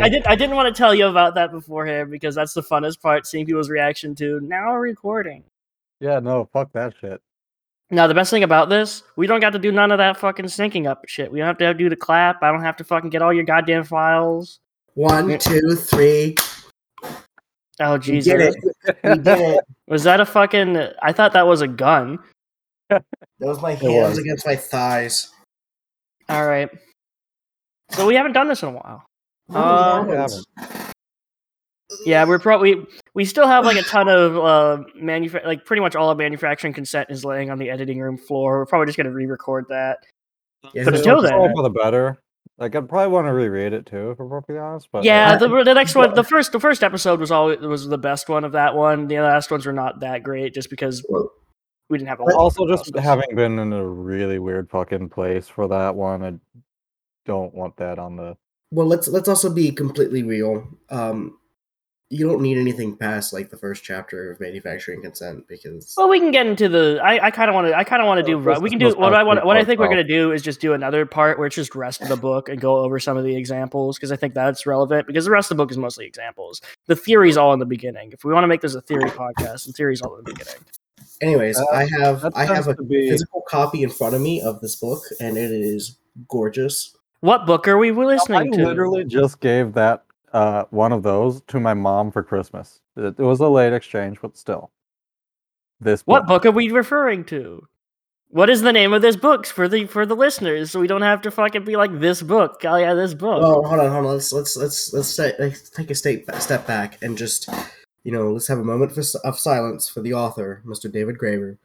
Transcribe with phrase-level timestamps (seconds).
[0.00, 2.54] I, I, I, did, I didn't want to tell you about that beforehand because that's
[2.54, 5.44] the funnest part seeing people's reaction to now recording.
[6.00, 7.20] Yeah, no, fuck that shit.
[7.90, 10.46] Now, the best thing about this, we don't got to do none of that fucking
[10.46, 11.30] syncing up shit.
[11.30, 12.42] We don't have to do the clap.
[12.42, 14.60] I don't have to fucking get all your goddamn files.
[14.94, 16.36] One, two, three.
[17.80, 18.32] Oh, We Jesus.
[18.32, 18.56] did it.
[19.02, 19.64] We did it.
[19.88, 20.76] Was that a fucking.
[21.02, 22.18] I thought that was a gun.
[22.90, 23.04] That
[23.40, 24.18] was my was.
[24.18, 25.30] against my thighs.
[26.28, 26.68] All right.
[27.90, 29.04] So we haven't done this in a while.
[29.50, 30.46] We we haven't.
[32.06, 35.96] Yeah, we're probably we still have like a ton of uh manufa- like pretty much
[35.96, 38.58] all of manufacturing consent is laying on the editing room floor.
[38.58, 39.98] We're probably just gonna re-record that.
[40.74, 42.18] Yeah, But until then- all for the better.
[42.58, 44.88] Like I'd probably want to reread it too, if I'm perfectly honest.
[44.92, 47.88] But yeah, I- the, the next one, the first the first episode was always was
[47.88, 49.08] the best one of that one.
[49.08, 51.04] The last ones were not that great just because
[51.88, 52.40] we didn't have a But lot.
[52.40, 53.04] also of just process.
[53.08, 56.34] having been in a really weird fucking place for that one, I
[57.26, 58.36] don't want that on the.
[58.70, 60.68] Well, let's let's also be completely real.
[60.90, 61.36] Um,
[62.12, 66.18] you don't need anything past like the first chapter of manufacturing consent because Well, we
[66.18, 67.00] can get into the.
[67.00, 67.76] I, I kind of want to.
[67.76, 68.36] I kind of want to do.
[68.60, 69.46] We can do what I want.
[69.46, 72.02] What I think we're gonna do is just do another part where it's just rest
[72.02, 75.06] of the book and go over some of the examples because I think that's relevant
[75.06, 76.60] because the rest of the book is mostly examples.
[76.86, 78.10] The theory's all in the beginning.
[78.12, 80.64] If we want to make this a theory podcast, the theory's all in the beginning.
[81.20, 84.60] anyways, Uh, I have I have a be physical copy in front of me of
[84.60, 85.96] this book and it is
[86.28, 86.96] gorgeous.
[87.20, 88.62] What book are we I listening to?
[88.62, 92.80] I literally just gave that uh, one of those to my mom for Christmas.
[92.96, 94.70] It, it was a late exchange, but still.
[95.80, 96.12] This book.
[96.12, 97.66] What book are we referring to?
[98.28, 101.02] What is the name of this book for the for the listeners, so we don't
[101.02, 102.60] have to fucking be like this book?
[102.64, 103.40] Oh yeah, this book.
[103.42, 104.12] Oh, hold on, hold on.
[104.12, 107.48] Let's let's let's let's, say, let's take a step step back and just
[108.04, 110.90] you know let's have a moment for, of silence for the author, Mr.
[110.90, 111.58] David Graeber,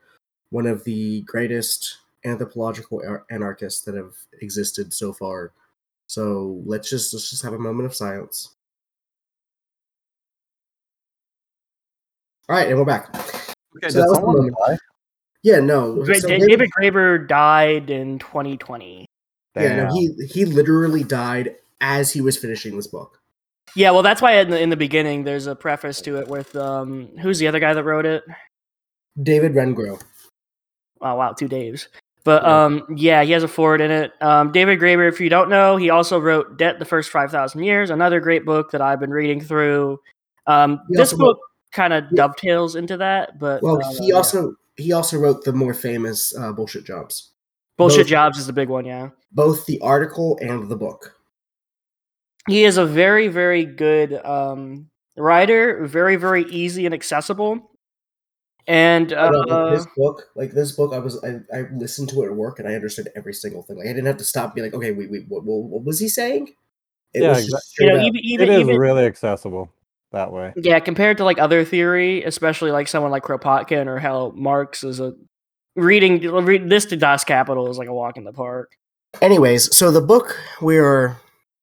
[0.50, 5.52] one of the greatest anthropological ar- anarchists that have existed so far.
[6.08, 8.56] So let's just let's just have a moment of silence.
[12.50, 13.10] All right, and we're back.
[13.78, 14.56] Okay, So that was the moment.
[14.68, 14.78] die?
[15.44, 19.06] Yeah, no, Gra- so David- David Graeber died in 2020.
[19.56, 23.20] Yeah, no, he he literally died as he was finishing this book.
[23.76, 26.56] Yeah, well, that's why in the, in the beginning there's a preface to it with
[26.56, 28.24] um, who's the other guy that wrote it?
[29.22, 30.02] David Wengrow.
[31.02, 31.88] Oh wow, two Daves.
[32.26, 32.66] But Yeah.
[32.66, 34.12] um, yeah, he has a foreword in it.
[34.22, 37.64] Um, David Graeber, if you don't know, he also wrote "Debt: The First Five Thousand
[37.64, 40.00] Years," another great book that I've been reading through.
[40.48, 41.38] Um, this book
[41.72, 44.16] kind of dovetails into that, but Well, uh, he yeah.
[44.16, 47.32] also he also wrote the more famous uh, bullshit jobs.
[47.78, 48.86] bullshit both- jobs is the big one.
[48.86, 51.14] Yeah, both the article and the book.
[52.48, 57.72] he is a very very good um, writer, very very easy and accessible.
[58.68, 62.10] And I know, uh, like this book, like this book, I was I, I listened
[62.10, 63.78] to it at work and I understood every single thing.
[63.78, 65.84] Like I didn't have to stop and be like, okay, wait, wait, what, what, what
[65.84, 66.56] was he saying?
[67.14, 69.72] It Yeah, was exac- just you know, even even is even really accessible
[70.12, 70.54] that way.
[70.56, 75.00] Yeah, compared to like other theory, especially like someone like Kropotkin or how Marx is
[75.00, 75.14] a
[75.76, 78.78] reading read this to Das Kapital is like a walk in the park.
[79.22, 81.18] Anyways, so the book we're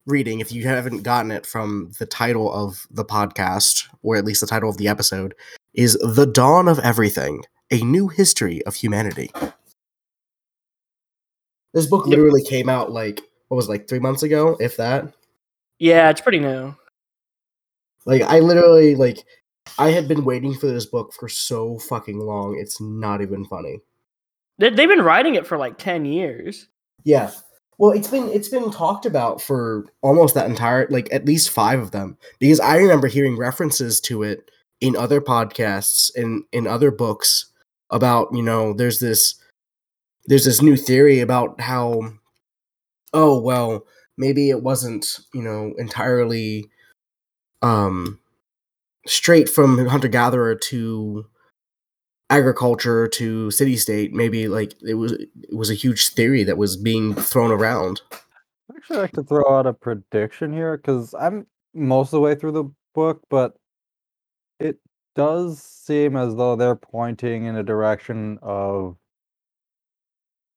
[0.06, 4.40] reading, if you haven't gotten it from the title of the podcast, or at least
[4.40, 5.34] the title of the episode,
[5.74, 9.30] is The Dawn of Everything A New History of Humanity.
[11.74, 15.12] This book literally came out like, what was it, like three months ago, if that?
[15.78, 16.74] Yeah, it's pretty new.
[18.04, 19.24] Like, I literally, like,
[19.78, 23.80] I had been waiting for this book for so fucking long, it's not even funny.
[24.58, 26.68] They've been writing it for like ten years.
[27.04, 27.30] Yeah.
[27.78, 31.80] Well, it's been it's been talked about for almost that entire like at least 5
[31.80, 34.50] of them because I remember hearing references to it
[34.82, 37.46] in other podcasts and in other books
[37.90, 39.37] about, you know, there's this
[40.26, 42.02] there's this new theory about how
[43.14, 43.87] oh, well,
[44.19, 46.69] maybe it wasn't, you know, entirely
[47.62, 48.19] um
[49.06, 51.25] straight from hunter gatherer to
[52.31, 56.76] agriculture to city state maybe like it was it was a huge theory that was
[56.76, 58.02] being thrown around.
[58.75, 62.35] Actually, I like to throw out a prediction here because I'm most of the way
[62.35, 63.56] through the book, but
[64.62, 64.79] it
[65.14, 68.97] does seem as though they're pointing in a direction of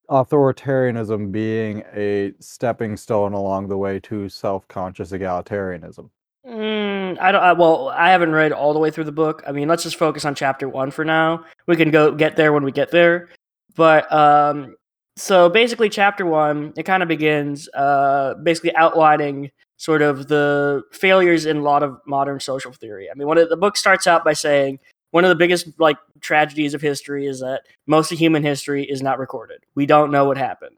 [0.10, 6.10] authoritarianism being a stepping stone along the way to self-conscious egalitarianism.
[6.48, 7.42] Mm, I don't.
[7.42, 9.42] I, well, I haven't read all the way through the book.
[9.48, 11.44] I mean, let's just focus on chapter one for now.
[11.66, 13.30] We can go get there when we get there.
[13.76, 14.76] But um,
[15.16, 21.46] so basically, chapter one it kind of begins uh, basically outlining sort of the failures
[21.46, 23.10] in a lot of modern social theory.
[23.10, 24.80] I mean, one of the book starts out by saying
[25.12, 29.02] one of the biggest like tragedies of history is that most of human history is
[29.02, 29.64] not recorded.
[29.76, 30.78] We don't know what happened.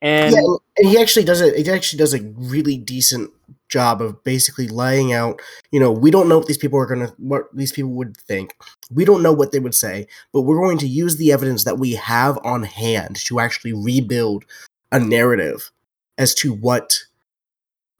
[0.00, 1.56] And yeah, and he actually does it.
[1.56, 3.32] He actually does a really decent
[3.68, 5.40] job of basically laying out.
[5.72, 8.54] You know, we don't know what these people are gonna, what these people would think.
[8.92, 11.78] We don't know what they would say, but we're going to use the evidence that
[11.78, 14.44] we have on hand to actually rebuild
[14.92, 15.72] a narrative
[16.16, 16.98] as to what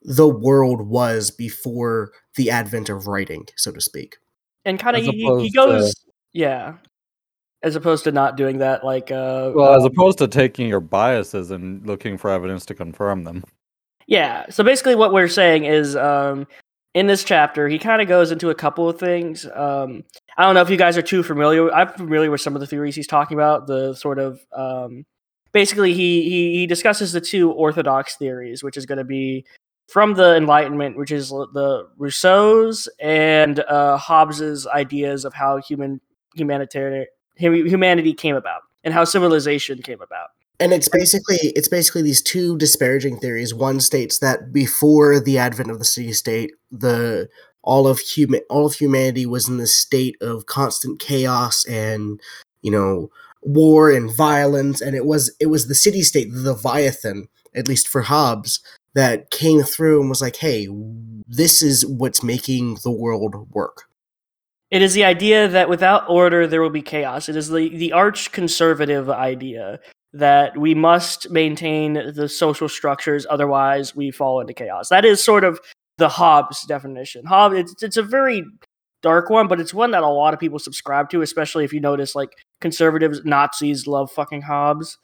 [0.03, 4.17] the world was before the advent of writing, so to speak.
[4.65, 5.95] and kind of he, he opposed goes,
[6.33, 6.75] yeah,
[7.63, 10.81] as opposed to not doing that, like uh, Well, as um, opposed to taking your
[10.81, 13.45] biases and looking for evidence to confirm them.
[14.07, 14.47] Yeah.
[14.51, 16.47] So basically, what we're saying is, um,
[16.95, 19.45] in this chapter, he kind of goes into a couple of things.
[19.55, 20.05] Um,
[20.37, 21.71] I don't know if you guys are too familiar.
[21.73, 23.67] I'm familiar with some of the theories he's talking about.
[23.67, 25.05] The sort of um,
[25.53, 29.45] basically, he, he he discusses the two orthodox theories, which is going to be
[29.89, 36.01] from the Enlightenment, which is the Rousseau's and uh, Hobbes's ideas of how human
[36.37, 37.07] humanitarian
[37.37, 40.29] humanity came about and how civilization came about.
[40.61, 43.55] And it's basically it's basically these two disparaging theories.
[43.55, 47.29] One states that before the advent of the city state, the
[47.63, 52.21] all of human all of humanity was in this state of constant chaos and
[52.63, 53.11] you know
[53.43, 57.87] war and violence, and it was it was the city state, the Leviathan, at least
[57.87, 58.61] for Hobbes,
[58.95, 60.69] that came through and was like, "Hey,
[61.27, 63.85] this is what's making the world work."
[64.71, 67.29] It is the idea that without order there will be chaos.
[67.29, 69.81] It is the, the arch conservative idea
[70.13, 74.89] that we must maintain the social structures, otherwise we fall into chaos.
[74.91, 75.59] That is sort of
[75.97, 77.25] the Hobbes definition.
[77.25, 78.45] Hobbes, it's, it's a very
[79.03, 81.81] dark one, but it's one that a lot of people subscribe to, especially if you
[81.81, 82.31] notice like
[82.61, 84.99] conservatives, Nazis love fucking Hobbes.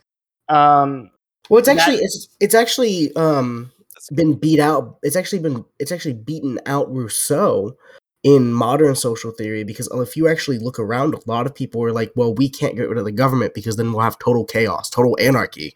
[0.49, 1.11] Um,
[1.49, 3.71] Well, it's That- actually it's it's actually um
[4.11, 4.99] been beat out.
[5.03, 7.77] It's actually been it's actually beaten out Rousseau
[8.23, 11.93] in modern social theory because if you actually look around, a lot of people are
[11.93, 14.91] like, "Well, we can't get rid of the government because then we'll have total chaos,
[14.91, 15.75] total anarchy."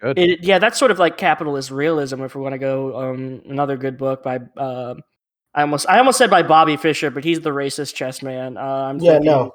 [0.00, 0.16] Good.
[0.16, 2.22] it, yeah, that's sort of like capitalist realism.
[2.22, 4.94] If we want to go, um, another good book by, uh,
[5.54, 8.56] I almost, I almost said by Bobby Fischer, but he's the racist chess man.
[8.56, 9.54] Uh, I'm Yeah, thinking, no,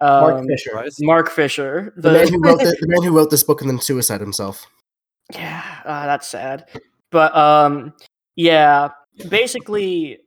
[0.00, 0.92] Mark um, Fisher, Right?
[1.00, 3.80] Mark Fisher, the, man who wrote the, the man who wrote this book and then
[3.80, 4.66] suicide himself.
[5.34, 6.68] yeah, uh, that's sad.
[7.12, 7.92] But um,
[8.34, 8.88] yeah,
[9.28, 10.18] basically,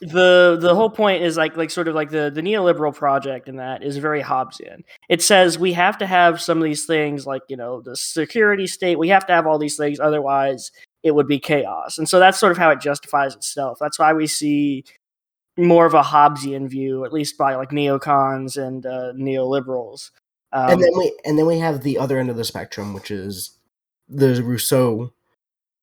[0.00, 3.56] the the whole point is like like sort of like the the neoliberal project in
[3.56, 4.82] that is very Hobbesian.
[5.08, 8.68] It says we have to have some of these things like you know the security
[8.68, 8.98] state.
[8.98, 10.70] We have to have all these things, otherwise
[11.02, 11.98] it would be chaos.
[11.98, 13.78] And so that's sort of how it justifies itself.
[13.80, 14.84] That's why we see
[15.56, 20.10] more of a Hobbesian view, at least by like neocons and uh, neoliberals.
[20.52, 23.10] Um, and then we and then we have the other end of the spectrum, which
[23.10, 23.58] is
[24.08, 25.12] the Rousseau,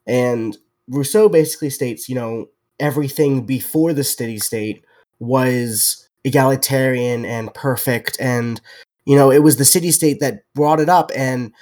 [0.09, 0.57] and
[0.89, 2.47] Rousseau basically states, you know,
[2.79, 4.83] everything before the city state
[5.19, 8.59] was egalitarian and perfect, and
[9.05, 11.53] you know, it was the city state that brought it up, and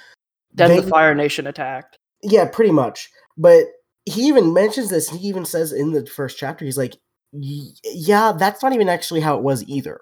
[0.52, 1.98] then they- the Fire Nation attacked.
[2.22, 3.10] yeah, pretty much.
[3.36, 3.66] But
[4.04, 5.08] he even mentions this.
[5.10, 6.96] He even says in the first chapter, he's like,
[7.32, 10.00] "Y- "Yeah, that's not even actually how it was either,"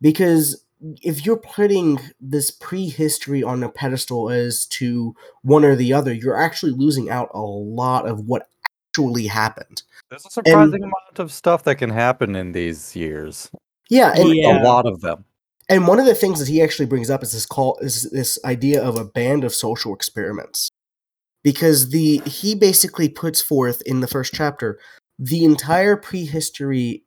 [0.00, 0.64] because
[1.02, 6.40] if you're putting this prehistory on a pedestal as to one or the other, you're
[6.40, 8.48] actually losing out a lot of what
[8.90, 9.82] actually happened.
[10.10, 13.50] There's a surprising amount of stuff that can happen in these years.
[13.90, 14.62] Yeah, and Yeah.
[14.62, 15.24] A lot of them.
[15.68, 18.38] and one of the things that he actually brings up is this call is this
[18.44, 20.70] idea of a band of social experiments
[21.42, 24.78] because the he basically puts forth in the first chapter
[25.18, 27.04] the entire prehistory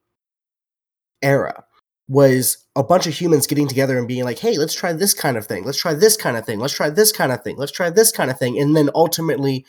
[1.22, 1.64] era
[2.08, 5.38] was a bunch of humans getting together and being like hey let's try this kind
[5.38, 5.64] of thing.
[5.66, 6.60] Let's try this kind of thing.
[6.60, 7.58] Let's try this kind of thing.
[7.58, 8.60] Let's try this kind of thing.
[8.60, 9.66] And then ultimately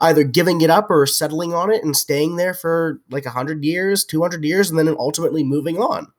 [0.00, 4.04] either giving it up or settling on it and staying there for like 100 years
[4.04, 6.12] 200 years and then ultimately moving on.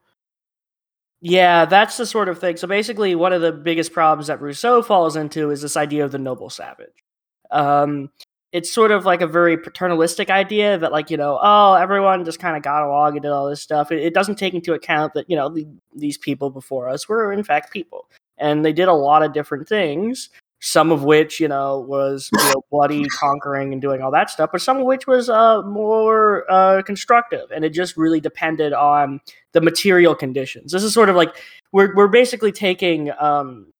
[1.19, 2.57] Yeah, that's the sort of thing.
[2.57, 6.11] So basically, one of the biggest problems that Rousseau falls into is this idea of
[6.11, 7.03] the noble savage.
[7.49, 8.11] Um,
[8.51, 12.39] it's sort of like a very paternalistic idea that, like, you know, oh, everyone just
[12.39, 13.91] kind of got along and did all this stuff.
[13.91, 17.33] It, it doesn't take into account that, you know, the, these people before us were,
[17.33, 18.09] in fact, people.
[18.37, 20.29] And they did a lot of different things.
[20.59, 24.49] some of which you know was you know bloody conquering and doing all that stuff
[24.51, 29.21] but some of which was uh, more uh, constructive and it just really depended on
[29.51, 31.35] the material conditions this is sort of like
[31.71, 33.71] we're, we're basically taking um,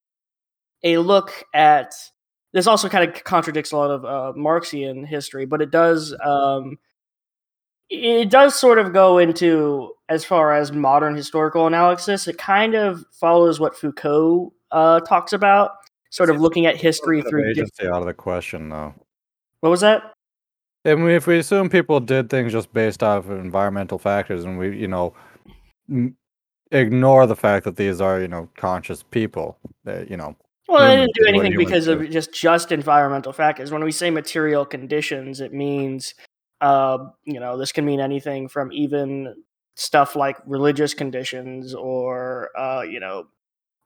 [0.84, 1.94] a look at
[2.58, 6.78] this also kind of contradicts a lot of uh, marxian history but it does um,
[7.90, 13.06] it does sort of go into as far as modern historical analysis it kind of
[13.12, 15.72] follows what foucault uh, talks about
[16.10, 17.50] sort of looking at history through.
[17.50, 18.94] agency out of the question, though.
[19.62, 20.14] what was that?
[20.86, 24.58] And we, if we assume people did things just based off of environmental factors, and
[24.58, 25.14] we, you know,
[25.90, 26.16] m-
[26.72, 30.36] ignore the fact that these are, you know, conscious people, that you know,
[30.68, 31.94] Well, they didn't do do anything because do.
[31.94, 33.72] of just just environmental factors.
[33.72, 36.14] When we say material conditions, it means,
[36.62, 39.36] uh, you know, this can mean anything from even
[39.76, 43.28] stuff like religious conditions or, uh, you know,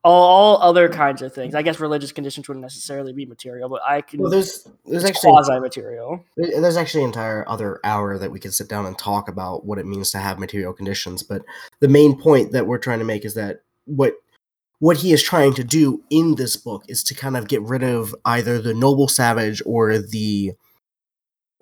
[0.04, 1.54] all, all other kinds of things.
[1.54, 4.20] I guess religious conditions wouldn't necessarily be material, but I can.
[4.20, 6.24] Well, there's there's actually quasi material.
[6.36, 9.78] There's actually an entire other hour that we could sit down and talk about what
[9.78, 11.22] it means to have material conditions.
[11.22, 11.42] But
[11.78, 14.14] the main point that we're trying to make is that what
[14.82, 17.84] what he is trying to do in this book is to kind of get rid
[17.84, 20.50] of either the noble savage or the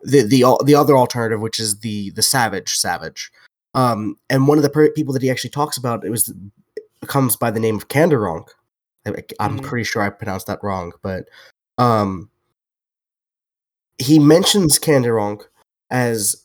[0.02, 3.30] the the the other alternative, which is the the savage savage.
[3.74, 6.32] Um, and one of the per- people that he actually talks about it was
[7.08, 8.48] comes by the name of Kandaronk.
[9.06, 9.64] I, I'm Mhm.
[9.64, 11.28] pretty sure I pronounced that wrong, but
[11.76, 12.30] um,
[13.98, 15.42] he mentions Kandaronk
[15.90, 16.42] as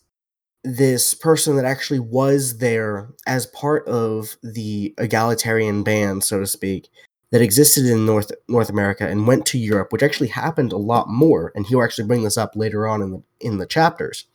[0.65, 6.89] this person that actually was there as part of the egalitarian band, so to speak,
[7.31, 11.07] that existed in North North America and went to Europe, which actually happened a lot
[11.07, 14.25] more, and he'll actually bring this up later on in the in the chapters.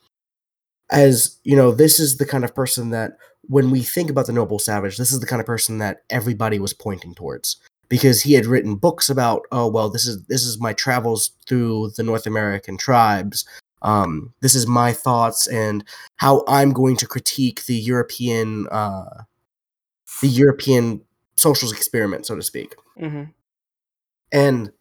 [0.89, 4.33] As you know, this is the kind of person that when we think about the
[4.33, 7.57] noble savage, this is the kind of person that everybody was pointing towards
[7.89, 11.91] because he had written books about oh well this is this is my travels through
[11.97, 13.45] the North American tribes
[13.81, 15.83] um, this is my thoughts and
[16.17, 19.23] how I'm going to critique the European uh,
[20.21, 21.01] the European
[21.37, 22.75] socialist experiment, so to speak.
[22.97, 23.23] hmm
[24.31, 24.71] And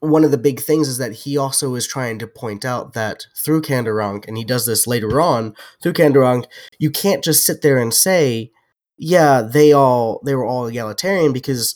[0.00, 3.26] one of the big things is that he also is trying to point out that
[3.36, 6.44] through Kandarank, and he does this later on through Kandarank,
[6.78, 8.52] you can't just sit there and say,
[8.96, 11.74] "Yeah, they all they were all egalitarian," because,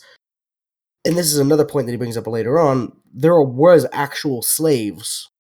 [1.04, 2.92] and this is another point that he brings up later on.
[3.12, 5.30] There was actual slaves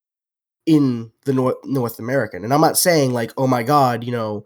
[0.66, 4.44] in the North North American, and I'm not saying like, "Oh my God," you know,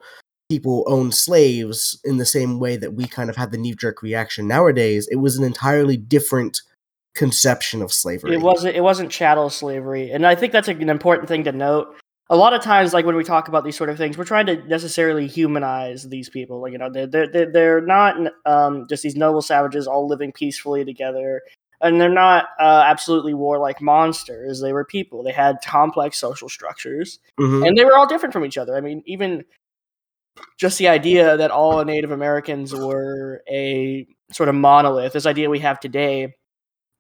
[0.49, 4.03] people own slaves in the same way that we kind of had the knee jerk
[4.03, 5.09] reaction nowadays.
[5.11, 6.63] It was an entirely different
[7.15, 8.35] conception of slavery.
[8.35, 8.77] It wasn't.
[8.77, 11.95] It wasn't chattel slavery, and I think that's an important thing to note.
[12.29, 14.47] A lot of times, like when we talk about these sort of things, we're trying
[14.47, 16.61] to necessarily humanize these people.
[16.61, 20.33] Like you know, they're they're they're, they're not um, just these noble savages all living
[20.33, 21.43] peacefully together,
[21.81, 24.61] and they're not uh, absolutely warlike monsters.
[24.61, 25.23] They were people.
[25.23, 27.67] They had complex social structures, Mhm.
[27.67, 28.77] and they were all different from each other.
[28.77, 29.45] I mean, even
[30.59, 35.61] just the idea that all Native Americans were a sort of monolith, this idea we
[35.61, 36.35] have today,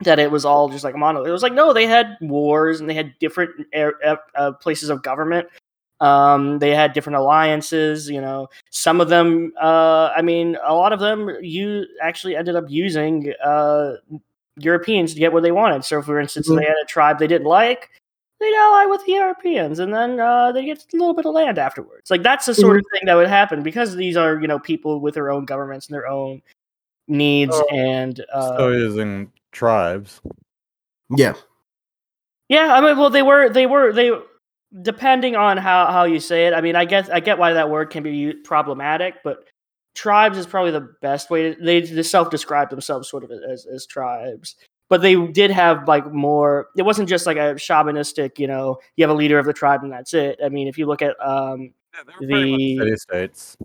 [0.04, 1.28] that it was all just like a monolith.
[1.28, 5.02] It was like, no, they had wars and they had different uh, uh, places of
[5.02, 5.48] government.
[6.00, 8.48] Um, they had different alliances, you know.
[8.70, 13.32] Some of them, uh, I mean, a lot of them, you actually ended up using
[13.42, 13.92] uh,
[14.58, 15.84] Europeans to get what they wanted.
[15.84, 16.58] So, for instance, Mhm.
[16.58, 17.90] they had a tribe they didn't like,
[18.40, 21.58] they'd ally with the Europeans, and then uh, they get a little bit of land
[21.58, 22.10] afterwards.
[22.10, 25.00] Like that's the sort of thing that would happen because these are, you know, people
[25.00, 26.42] with their own governments and their own
[27.08, 30.20] needs Oh, and uh, still using tribes.
[31.10, 31.34] Yeah.
[32.48, 34.10] Yeah, I mean, well, they were, they were, they,
[34.82, 36.54] depending on how how you say it.
[36.54, 39.44] I mean, I guess I get why that word can be problematic, but
[39.96, 41.54] tribes is probably the best way.
[41.54, 44.54] To, they they self describe themselves sort of as as tribes,
[44.88, 46.68] but they did have like more.
[46.76, 49.82] It wasn't just like a shamanistic, you know, you have a leader of the tribe
[49.82, 50.38] and that's it.
[50.44, 51.72] I mean, if you look at um
[52.20, 53.56] The- city states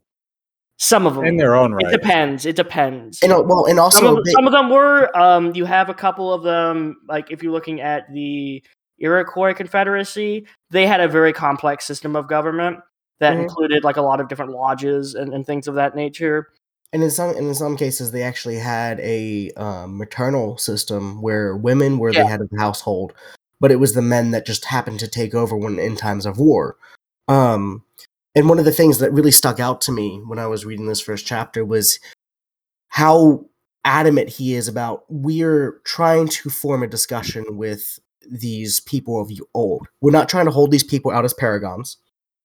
[0.78, 1.92] some of them, in their own it right.
[1.92, 2.46] depends.
[2.48, 3.22] It depends.
[3.22, 5.90] And uh, well, and some also of, they- some of them were um you have
[5.90, 8.64] a couple of them like if you're looking at the
[9.00, 12.80] iroquois confederacy they had a very complex system of government
[13.22, 13.44] that Mhm.
[13.44, 16.50] included like a lot of different lodges and, and things of that nature
[16.94, 21.56] and in some and in some cases they actually had a um, maternal system where
[21.56, 22.24] women were Yeah.
[22.24, 23.14] the head of the household,
[23.62, 26.38] but it was the men that just happened to take over when in times of
[26.38, 26.76] war.
[27.30, 27.84] Um,
[28.36, 30.88] and one of the things that really stuck out to me when I was reading
[30.88, 32.00] this first chapter was
[32.90, 33.46] how
[33.86, 38.00] adamant he is about we're trying to form a discussion with
[38.30, 39.88] these people of the old.
[40.02, 41.96] We're not trying to hold these people out as paragons.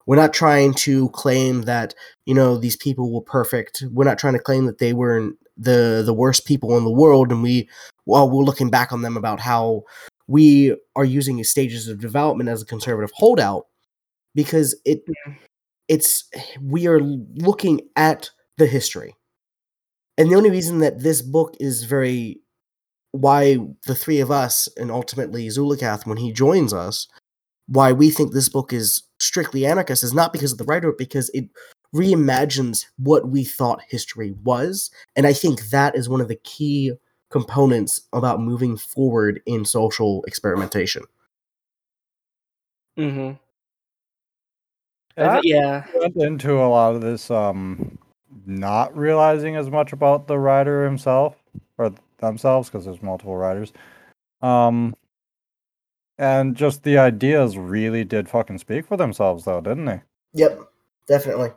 [0.07, 1.95] We're not trying to claim that
[2.27, 3.85] you know these people were perfect.
[3.91, 7.33] We're not trying to claim that they were the the worst people in the world,
[7.33, 7.69] and we
[8.07, 9.83] well we're looking back on them about how
[10.29, 13.67] we are using stages of development as a conservative holdout
[14.35, 15.01] because it
[15.89, 16.29] it's
[16.61, 19.15] we are looking at the history.
[20.19, 22.41] And the only reason that this book is very
[23.13, 27.09] why the three of us and ultimately Zulikath when he joins us
[27.67, 30.99] why we think this book is strictly anarchist is not because of the writer but
[30.99, 31.49] because it
[31.95, 36.93] reimagines what we thought history was and i think that is one of the key
[37.31, 41.03] components about moving forward in social experimentation
[42.99, 43.33] Mm-hmm.
[45.19, 45.85] Yeah, yeah.
[45.95, 47.99] I went into a lot of this um
[48.45, 51.37] not realizing as much about the writer himself
[51.79, 53.73] or themselves because there's multiple writers.
[54.43, 54.95] Um
[56.19, 60.01] and just the ideas really did fucking speak for themselves though, didn't they?
[60.35, 60.59] yep
[61.09, 61.51] definitely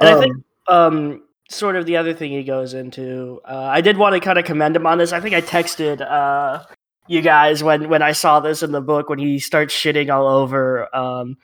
[0.00, 0.36] And I think
[0.68, 4.20] Um, um sort of the other thing he goes into uh, i did want to
[4.20, 6.62] kind of commend him on this i think i texted uh
[7.06, 10.26] you guys when when i saw this in the book when he starts shitting all
[10.28, 11.36] over um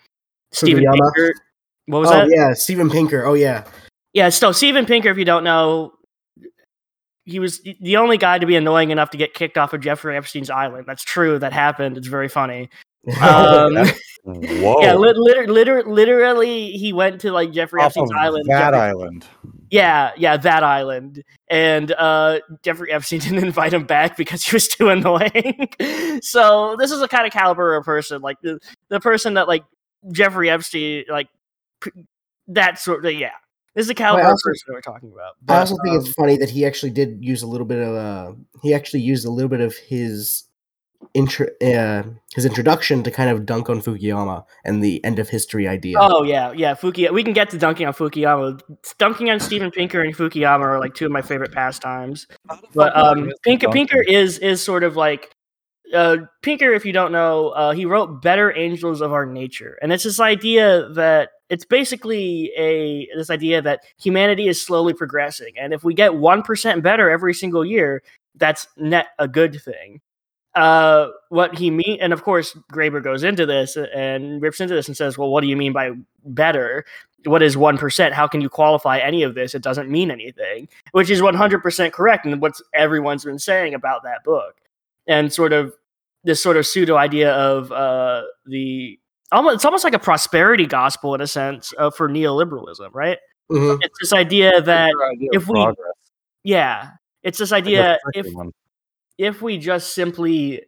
[0.53, 1.35] Steven Pinker.
[1.87, 2.25] What was that?
[2.25, 2.35] oh that?
[2.37, 3.65] yeah Steven Pinker oh yeah
[4.13, 5.95] Yeah, so Steven Pinker, if you don't know,
[7.25, 10.17] he was the only guy to be annoying enough to get kicked off of Jeffrey
[10.17, 10.85] Epstein's island.
[10.87, 11.39] That's true.
[11.39, 11.97] That happened.
[11.97, 12.69] It's very funny.
[13.21, 13.77] Um,
[14.25, 14.81] Whoa.
[14.81, 18.47] yeah, lit- liter- liter- literally, he went to like Jeffrey Off Epstein's of island.
[18.49, 19.27] that Jeffrey- island.
[19.71, 21.23] Yeah, yeah, that island.
[21.49, 25.69] And uh, Jeffrey Epstein didn't invite him back because he was too annoying.
[26.23, 29.65] so this is the kind of caliber of person, like the the person that like
[30.11, 31.29] Jeffrey Epstein, like
[31.83, 31.91] p-
[32.49, 33.33] that sort of yeah.
[33.75, 35.35] This is the caliber of also- person we're talking about.
[35.49, 37.95] I also think um, it's funny that he actually did use a little bit of
[37.95, 40.45] uh he actually used a little bit of his
[41.13, 42.03] intro uh,
[42.35, 45.97] his introduction to kind of dunk on Fukuyama and the end of history idea.
[45.99, 46.75] Oh yeah, yeah.
[46.75, 47.13] Fukuyama.
[47.13, 48.61] We can get to dunking on Fukuyama.
[48.99, 52.27] Dunking on Steven Pinker and Fukuyama are like two of my favorite pastimes.
[52.75, 55.35] But um, Pinker Pinker is is sort of like
[55.93, 56.73] uh, Pinker.
[56.73, 60.21] If you don't know, uh, he wrote "Better Angels of Our Nature," and it's this
[60.21, 65.95] idea that it's basically a this idea that humanity is slowly progressing, and if we
[65.95, 68.03] get one percent better every single year,
[68.37, 70.01] that's net a good thing.
[70.55, 74.89] Uh, what he mean, and of course, Graeber goes into this and rips into this
[74.89, 75.93] and says, "Well, what do you mean by
[76.25, 76.85] better?
[77.25, 78.15] What is one percent?
[78.15, 79.55] How can you qualify any of this?
[79.55, 83.75] It doesn't mean anything." Which is one hundred percent correct, and what everyone's been saying
[83.75, 84.57] about that book,
[85.07, 85.75] and sort of
[86.23, 88.99] this sort of pseudo idea of uh, the
[89.35, 93.19] almost it's almost like a prosperity gospel in a sense uh, for neoliberalism, right?
[93.51, 93.79] Mhm.
[93.83, 94.93] It's this idea that
[95.33, 95.95] if we- Progress,
[96.45, 96.91] yeah,
[97.23, 98.53] it's this idea if one.
[99.19, 100.63] if we just simply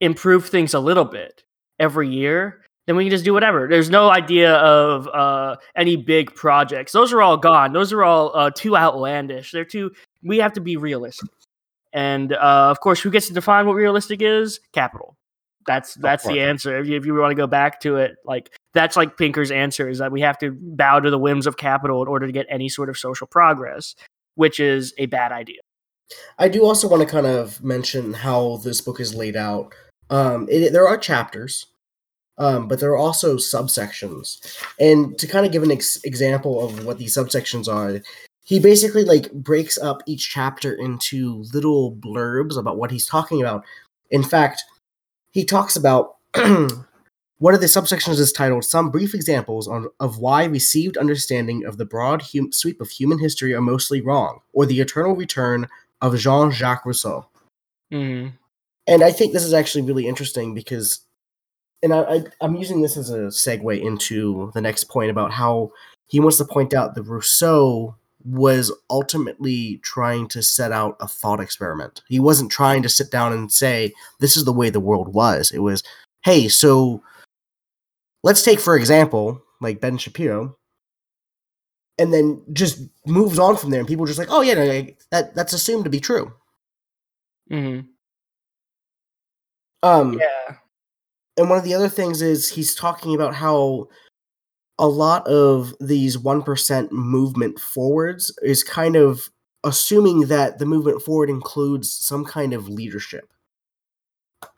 [0.00, 1.44] improve things a little bit
[1.78, 3.68] every year, then we can just do whatever.
[3.68, 6.92] There's no idea of uh, any big projects.
[6.92, 7.72] Those are all gone.
[7.72, 9.52] Those are all uh, too outlandish.
[9.52, 9.92] They're too.
[10.22, 11.28] We have to be realistic.
[11.92, 14.60] And uh, of course, who gets to define what realistic is?
[14.72, 15.16] Capital.
[15.66, 16.78] That's that's the answer.
[16.78, 19.88] If you, if you want to go back to it, like that's like Pinker's answer
[19.88, 22.46] is that we have to bow to the whims of capital in order to get
[22.48, 23.94] any sort of social progress,
[24.36, 25.60] which is a bad idea.
[26.38, 29.72] I do also want to kind of mention how this book is laid out.
[30.08, 31.66] Um, it, there are chapters,
[32.38, 34.38] um, but there are also subsections.
[34.80, 38.00] And to kind of give an ex- example of what these subsections are,
[38.42, 43.64] he basically like breaks up each chapter into little blurbs about what he's talking about.
[44.10, 44.64] In fact,
[45.30, 50.44] he talks about one of the subsections is titled "Some Brief Examples on, of Why
[50.44, 54.80] Received Understanding of the Broad hum- Sweep of Human History Are Mostly Wrong," or "The
[54.80, 55.68] Eternal Return
[56.00, 57.26] of Jean Jacques Rousseau.
[57.92, 58.36] Mm-hmm.
[58.86, 61.00] And I think this is actually really interesting because,
[61.82, 65.72] and I, I, I'm using this as a segue into the next point about how
[66.08, 71.40] he wants to point out that Rousseau was ultimately trying to set out a thought
[71.40, 72.02] experiment.
[72.08, 75.50] He wasn't trying to sit down and say, this is the way the world was.
[75.52, 75.82] It was,
[76.22, 77.02] hey, so
[78.22, 80.56] let's take, for example, like Ben Shapiro,
[81.98, 84.66] and then just moves on from there, and people are just like, oh, yeah, no,
[84.66, 86.32] no, that, that's assumed to be true.
[87.50, 87.86] Mm-hmm.
[89.82, 90.56] Um, Yeah.
[91.36, 93.88] and one of the other things is he's talking about how
[94.80, 99.30] a lot of these 1% movement forwards is kind of
[99.62, 103.30] assuming that the movement forward includes some kind of leadership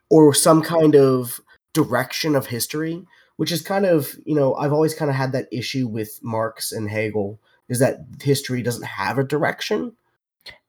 [0.09, 1.41] or some kind of
[1.75, 3.05] direction of history
[3.37, 6.71] which is kind of you know i've always kind of had that issue with marx
[6.71, 9.97] and hegel is that history doesn't have a direction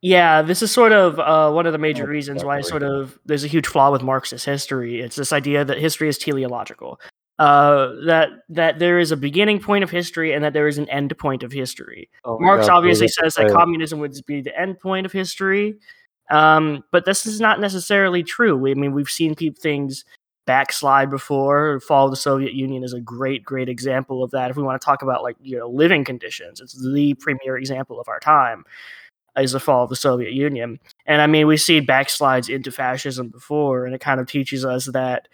[0.01, 3.17] Yeah, this is sort of uh, one of the major Oh, reasons why sort of
[3.25, 5.01] there's a huge flaw with Marxist history.
[5.01, 6.99] It's this idea that history is teleological.
[7.39, 10.89] Uh, that that there is a beginning point of history and that there is an
[10.89, 12.09] end point of history.
[12.25, 15.75] Oh Marx God, obviously says that communism would be the end point of history,
[16.29, 18.69] um, but this is not necessarily true.
[18.69, 20.05] I mean, we've seen peop things
[20.45, 21.79] backslide before.
[21.79, 24.51] Fall of the Soviet Union is a great, great example of that.
[24.51, 27.99] If we want to talk about like you know living conditions, it's the premier example
[27.99, 28.63] of our time.
[29.35, 33.29] Is the fall of the Soviet Union, and I mean we've seen backslides into fascism
[33.29, 35.27] before, and it kind of teaches us that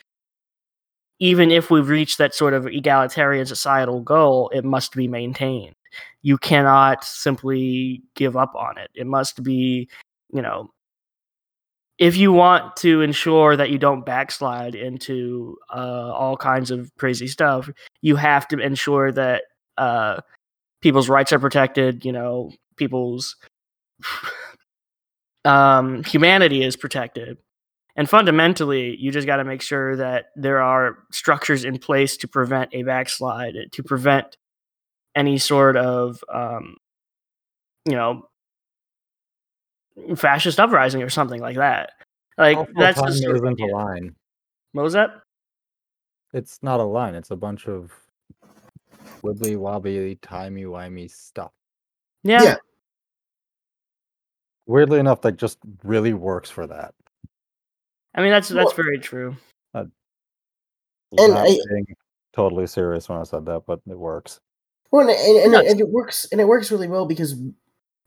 [1.19, 5.75] even if we've reached that sort of egalitarian societal goal, it must be maintained.
[6.21, 8.89] You cannot simply give up on it.
[8.95, 9.89] It must be,
[10.33, 10.71] you know,
[11.97, 17.27] if you want to ensure that you don't backslide into uh, all kinds of crazy
[17.27, 17.69] stuff,
[18.01, 19.43] you have to ensure that
[19.77, 20.21] uh,
[20.81, 22.05] people's rights are protected.
[22.05, 23.35] You know, people's
[25.45, 27.37] um, humanity is protected.
[27.95, 32.27] And fundamentally, you just got to make sure that there are structures in place to
[32.27, 34.37] prevent a backslide, to prevent
[35.15, 36.77] any sort of, um,
[37.85, 38.29] you know,
[40.15, 41.91] fascist uprising or something like that.
[42.37, 44.15] Like Also, that's time just isn't a line.
[44.71, 45.09] What was that?
[46.31, 47.15] It's not a line.
[47.15, 47.91] It's a bunch of
[49.23, 51.51] wibbly wobbly, timey wimey stuff.
[52.23, 52.43] Yeah.
[52.43, 52.55] Yeah.
[54.67, 56.93] Weirdly enough, that just really works for that.
[58.15, 59.35] I mean, that's that's Well- very true.
[61.17, 61.87] And Not I- being
[62.33, 64.39] totally serious when I said that, but it works.
[64.91, 67.35] Well, and, and, and, it, and it works, and it works really well because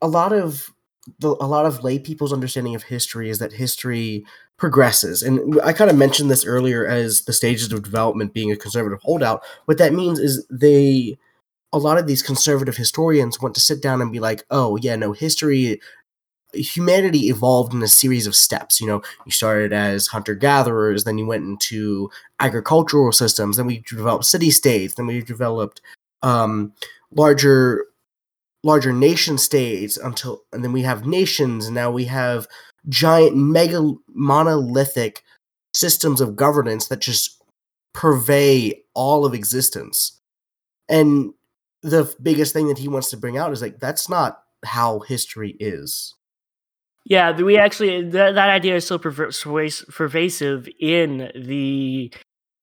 [0.01, 0.71] a lot of
[1.19, 4.25] the a lot of lay people's understanding of history is that history
[4.57, 8.57] progresses, and I kind of mentioned this earlier as the stages of development being a
[8.57, 9.43] conservative holdout.
[9.65, 11.19] What that means is they,
[11.73, 14.95] a lot of these conservative historians want to sit down and be like, oh yeah,
[14.95, 15.81] no, history.
[16.55, 18.81] Humanity evolved in a series of steps.
[18.81, 22.11] You know, you started as hunter gatherers, then you went into
[22.41, 25.81] agricultural systems, then we developed city states, then we developed
[26.23, 26.73] um,
[27.15, 27.87] larger
[28.65, 32.47] larger nation states until and then we have nations and now we have
[32.89, 35.23] giant mega monolithic
[35.75, 37.43] systems of governance that just
[37.93, 40.21] purvey all of existence
[40.89, 41.33] and
[41.83, 45.57] the biggest thing that he wants to bring out is like that's not how history
[45.59, 46.15] is
[47.05, 52.13] Yeah, we actually that, that idea is so pervasive in the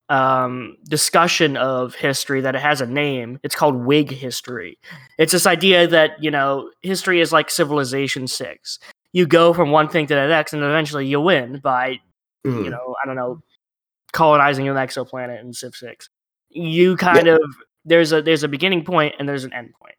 [0.07, 3.39] um, discussion of history that it has a name.
[3.43, 4.79] It's called Whig history.
[5.17, 8.79] It's this idea that you know history is like Civilization Six.
[9.11, 11.99] You go from one thing to the next, and eventually you win by
[12.45, 12.63] Mm.
[12.63, 13.41] you know I don't know
[14.13, 16.09] colonizing an exoplanet in Civ Six.
[16.49, 17.41] You kind of
[17.85, 19.95] there's a there's a beginning point and there's an end point.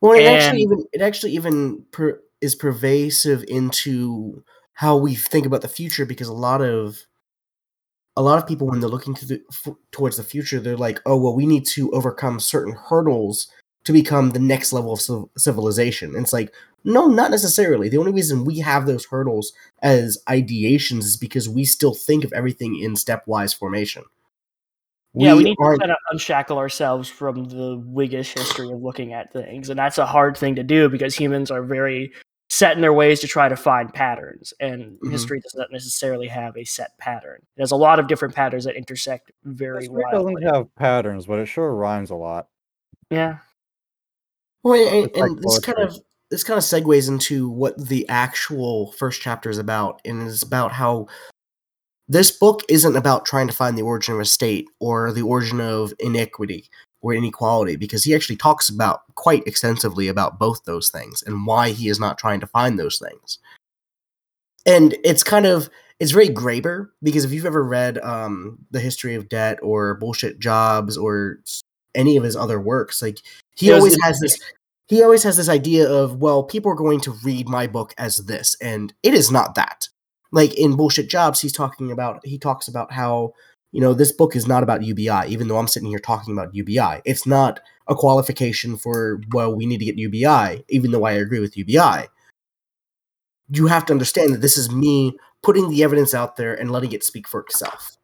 [0.00, 4.42] Well, it actually even it actually even per, is pervasive into
[4.74, 6.98] how we think about the future because a lot of
[8.16, 11.00] a lot of people when they're looking to the f- towards the future they're like,
[11.06, 13.48] "Oh, well, we need to overcome certain hurdles
[13.84, 17.88] to become the next level of civ- civilization." And it's like, no, not necessarily.
[17.90, 22.32] The only reason we have those hurdles as ideations is because we still think of
[22.32, 24.02] everything in stepwise formation.
[25.14, 29.12] yeah, we need to aren't- kind of unshackle ourselves from the Whiggish history of looking
[29.12, 32.12] at things, and that's a hard thing to do because humans are very
[32.50, 35.10] set in their ways to try to find patterns, and Mhm.
[35.12, 37.40] history does not necessarily have a set pattern.
[37.56, 40.02] There's a lot of different patterns that intersect very well.
[40.12, 40.34] wildly.
[40.42, 42.48] doesn't have patterns, but it sure rhymes a lot.
[43.10, 43.38] Yeah,
[44.62, 45.96] Well, and, It's like and this kind of
[46.30, 50.70] this kind of segues into what the actual first chapter is about, and it's about
[50.72, 51.06] how
[52.08, 55.60] this book isn't about trying to find the origin of a state or the origin
[55.60, 56.68] of inequity
[57.02, 61.70] or inequality, because he actually talks about quite extensively about both those things and why
[61.70, 63.38] he is not trying to find those things.
[64.66, 69.14] And it's kind of it's very Graeber because if you've ever read um, the history
[69.14, 71.40] of debt or bullshit jobs or
[71.94, 73.18] any of his other works, like
[73.56, 74.38] he always has this
[74.88, 78.26] he always has this idea of well people are going to read my book as
[78.26, 79.88] this and it is not that
[80.32, 83.32] like in bullshit jobs he's talking about he talks about how
[83.72, 86.54] you know this book is not about ubi even though i'm sitting here talking about
[86.54, 91.12] ubi it's not a qualification for well we need to get ubi even though i
[91.12, 92.06] agree with ubi
[93.52, 96.92] you have to understand that this is me putting the evidence out there and letting
[96.92, 97.96] it speak for itself.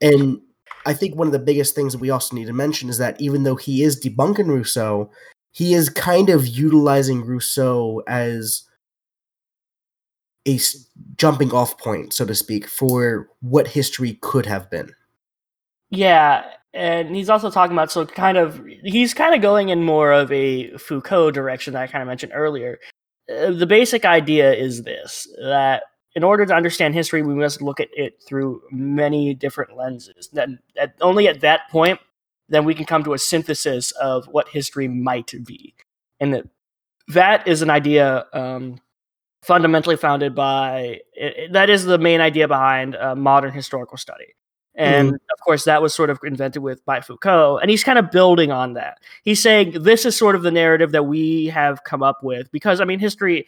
[0.00, 0.40] And
[0.86, 3.20] i think one of the biggest things that we also need to mention is that
[3.20, 5.10] even though he is debunking rousseau
[5.52, 8.62] he is kind of utilizing Rousseau as
[10.48, 10.58] a
[11.16, 14.94] jumping off point, so to speak, for what history could have been.
[15.90, 20.12] yeah, and he's also talking about so kind of he's kind of going in more
[20.12, 22.78] of a Foucault direction that I kind of mentioned earlier.
[23.30, 25.84] Uh, the basic idea is this: that
[26.14, 30.28] in order to understand history, we must look at it through many different lenses.
[30.32, 32.00] Then, at, only at that point,
[32.48, 35.74] then we can come to a synthesis of what history might be,
[36.20, 36.44] and that
[37.08, 38.78] that is an idea um,
[39.48, 41.00] fundamentally founded by.
[41.14, 44.34] It, that is the main idea behind uh, modern historical study.
[44.74, 45.14] And mm-hmm.
[45.14, 48.52] of course, that was sort of invented with by Foucault, and he's kind of building
[48.52, 48.98] on that.
[49.24, 52.80] He's saying this is sort of the narrative that we have come up with because
[52.80, 53.46] I mean, history,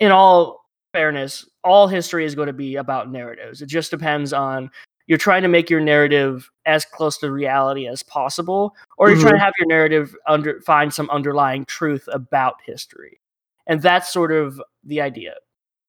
[0.00, 3.62] in all fairness, all history is going to be about narratives.
[3.62, 4.70] It just depends on
[5.06, 9.28] you're trying to make your narrative as close to reality as possible, or you're mm-hmm.
[9.28, 13.20] trying to have your narrative under find some underlying truth about history,
[13.66, 15.34] and that's sort of the idea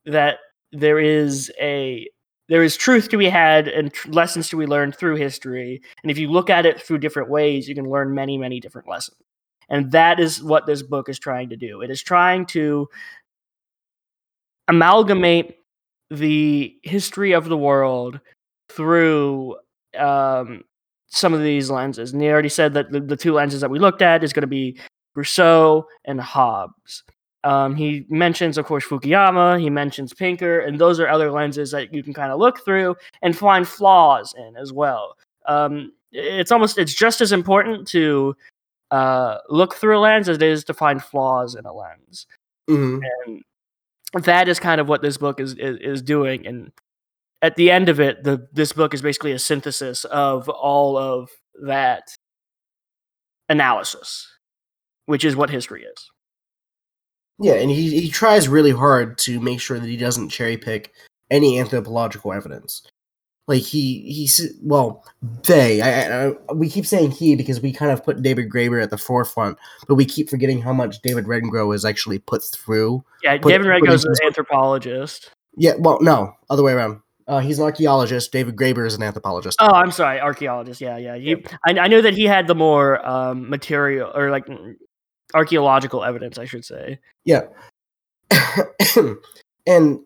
[0.05, 0.39] that
[0.71, 2.07] there is a
[2.49, 5.81] there is truth to be had and tr- lessons to be learned through history.
[6.01, 8.87] And if you look at it through different ways, you can learn many, many different
[8.87, 9.17] lessons.
[9.69, 11.81] And that is what this book is trying to do.
[11.81, 12.87] It is trying to
[14.69, 15.57] amalgamate
[16.09, 18.19] the history of the world
[18.69, 19.57] through
[19.97, 20.63] um,
[21.07, 22.13] some of these lenses.
[22.13, 24.41] And he already said that the, the two lenses that we looked at is going
[24.41, 24.79] to be
[25.15, 27.03] Rousseau and Hobbes.
[27.43, 29.59] Um, he mentions, of course, Fukuyama.
[29.59, 32.95] He mentions Pinker, and those are other lenses that you can kind of look through
[33.21, 35.15] and find flaws in as well.
[35.45, 38.35] Um, it's almost it's just as important to
[38.91, 42.27] uh, look through a lens as it is to find flaws in a lens,
[42.69, 43.03] mm-hmm.
[44.13, 46.47] and that is kind of what this book is, is is doing.
[46.47, 46.71] And
[47.41, 51.29] at the end of it, the this book is basically a synthesis of all of
[51.61, 52.03] that
[53.49, 54.27] analysis,
[55.05, 56.09] which is what history is.
[57.39, 60.93] Yeah, and he, he tries really hard to make sure that he doesn't cherry pick
[61.29, 62.81] any anthropological evidence.
[63.47, 65.05] Like he he's well
[65.43, 68.89] they I, I, we keep saying he because we kind of put David Graeber at
[68.89, 73.05] the forefront, but we keep forgetting how much David Redengro is actually put through.
[73.23, 75.31] Yeah, put, David Redengro is an anthropologist.
[75.55, 76.99] Yeah, well, no, other way around.
[77.25, 78.31] Uh, he's an archaeologist.
[78.33, 79.57] David Graeber is an anthropologist.
[79.61, 80.81] Oh, I'm sorry, archaeologist.
[80.81, 81.15] Yeah, yeah.
[81.15, 84.45] He, I, I knew that he had the more um, material or like
[85.33, 86.99] archaeological evidence, I should say.
[87.25, 87.47] Yeah.
[89.67, 89.99] and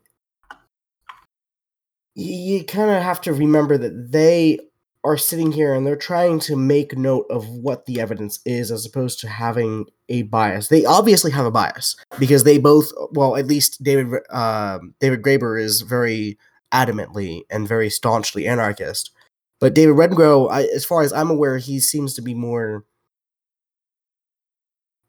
[2.16, 4.60] you kind of have to remember that they
[5.04, 8.86] are sitting here and they're trying to make note of what the evidence is as
[8.86, 10.68] opposed to having a bias.
[10.68, 15.60] They obviously have a bias because they both, well, at least David uh, David Graeber
[15.60, 16.38] is very
[16.72, 19.12] adamantly and very staunchly anarchist.
[19.60, 22.86] But David Redengro, I, as far as I'm aware, he seems to be more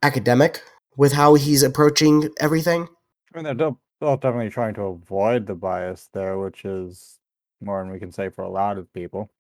[0.03, 0.63] academic
[0.97, 2.89] with how he's approaching everything.
[3.35, 7.19] I mean, they're definitely trying to avoid the bias there, which is
[7.61, 9.31] more than we can say for a lot of people.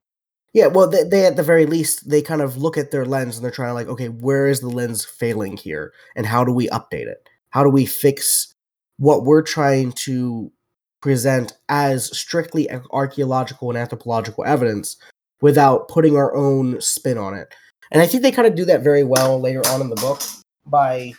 [0.55, 3.37] Yeah, well, they, they at the very least they kind of look at their lens
[3.37, 6.53] and they're trying to like, okay, where is the lens failing here, and how do
[6.53, 7.29] we update it?
[7.51, 8.55] How do we fix
[8.98, 10.53] what we're trying to
[11.01, 14.96] present as strictly archaeological and anthropological evidence
[15.40, 17.55] without putting our own spin on it?
[17.90, 20.20] And I think they kind of do that very well later on in the book
[20.66, 21.12] by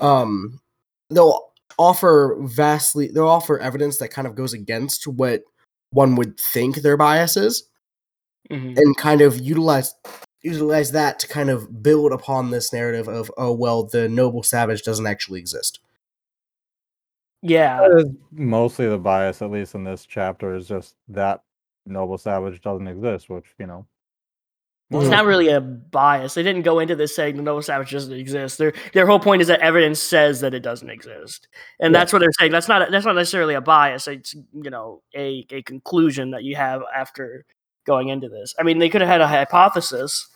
[0.00, 0.60] um
[1.10, 5.42] they'll offer vastly they'll offer evidence that kind of goes against what
[5.90, 7.64] one would think their bias is
[8.50, 8.76] mm-hmm.
[8.76, 9.94] and kind of utilize
[10.42, 14.82] utilize that to kind of build upon this narrative of oh well the noble savage
[14.82, 15.80] doesn't actually exist
[17.42, 17.86] yeah
[18.32, 21.42] mostly the bias at least in this chapter is just that
[21.86, 23.86] noble savage doesn't exist which you know
[24.92, 26.34] it's not really a bias.
[26.34, 28.58] They didn't go into this saying the Noble Savage doesn't exist.
[28.58, 31.46] Their their whole point is that evidence says that it doesn't exist,
[31.78, 32.00] and yeah.
[32.00, 32.50] that's what they're saying.
[32.50, 34.08] That's not that's not necessarily a bias.
[34.08, 37.44] It's you know a a conclusion that you have after
[37.86, 38.54] going into this.
[38.58, 40.28] I mean, they could have had a hypothesis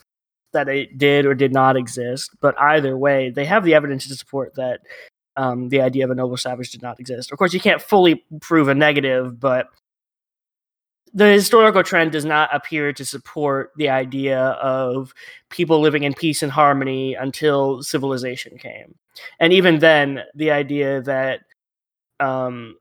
[0.52, 4.14] that it did or did not exist, but either way, they have the evidence to
[4.14, 4.80] support that
[5.36, 7.32] um, the idea of a noble savage did not exist.
[7.32, 9.66] Of course, you can't fully prove a negative, but
[11.14, 15.14] the historical trend does not appear to support the idea of
[15.48, 18.96] people living in peace and harmony until civilization came.
[19.38, 21.42] And even then, the idea that
[22.18, 22.76] um,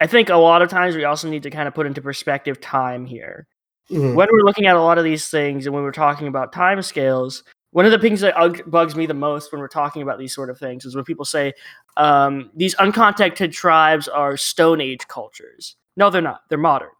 [0.00, 2.60] I think a lot of times we also need to kind of put into perspective
[2.60, 3.48] time here.
[3.90, 4.14] Mm-hmm.
[4.14, 6.80] When we're looking at a lot of these things and when we're talking about time
[6.80, 10.32] scales, one of the things that bugs me the most when we're talking about these
[10.32, 11.52] sort of things is when people say
[11.96, 15.74] um, these uncontacted tribes are Stone Age cultures.
[15.96, 16.42] No, they're not.
[16.48, 16.90] They're modern.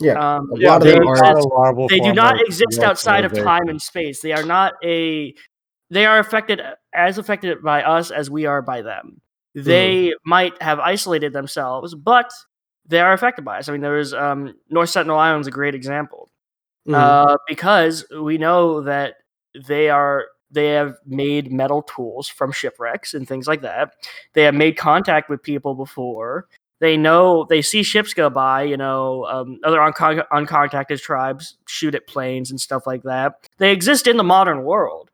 [0.00, 1.48] Yeah, um, yeah they, exist,
[1.88, 4.20] they do not exist outside of time and space.
[4.20, 5.34] They are not a.
[5.90, 6.60] They are affected
[6.92, 9.20] as affected by us as we are by them.
[9.54, 10.12] They mm.
[10.24, 12.30] might have isolated themselves, but
[12.86, 13.68] they are affected by us.
[13.68, 16.30] I mean, there is um, North Sentinel Island is a great example
[16.88, 16.94] mm.
[16.94, 19.14] uh, because we know that
[19.66, 23.94] they are they have made metal tools from shipwrecks and things like that.
[24.34, 26.48] They have made contact with people before
[26.80, 28.64] They know they see ships go by.
[28.64, 33.48] You know, um, other uncon- uncontacted tribes shoot at planes and stuff like that.
[33.58, 35.10] They exist in the modern world.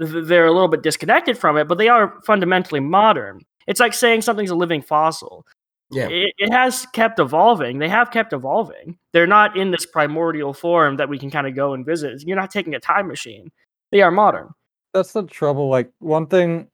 [0.00, 3.42] Uh, they're a little bit disconnected from it, but they are fundamentally modern.
[3.66, 5.46] It's like saying something's a living fossil.
[5.90, 6.08] Yeah.
[6.08, 7.78] It, it has kept evolving.
[7.78, 8.98] They have kept evolving.
[9.12, 12.22] They're not in this primordial form that we can kind of go and visit.
[12.26, 13.50] You're not taking a time machine.
[13.92, 14.50] They are modern.
[14.92, 15.68] That's the trouble.
[15.68, 16.68] Like one thing,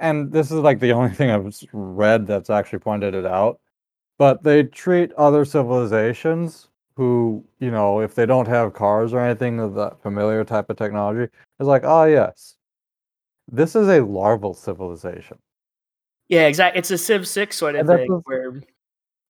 [0.00, 3.60] and this is like the only thing I've read that's actually pointed it out.
[4.18, 9.60] But they treat other civilizations who, you know, if they don't have cars or anything
[9.60, 11.22] of that familiar type of technology,
[11.58, 12.56] it's like, oh yes,
[13.50, 15.38] this is a larval civilization.
[16.28, 16.78] Yeah, exactly.
[16.78, 18.60] It's a Civ Six sort of thing where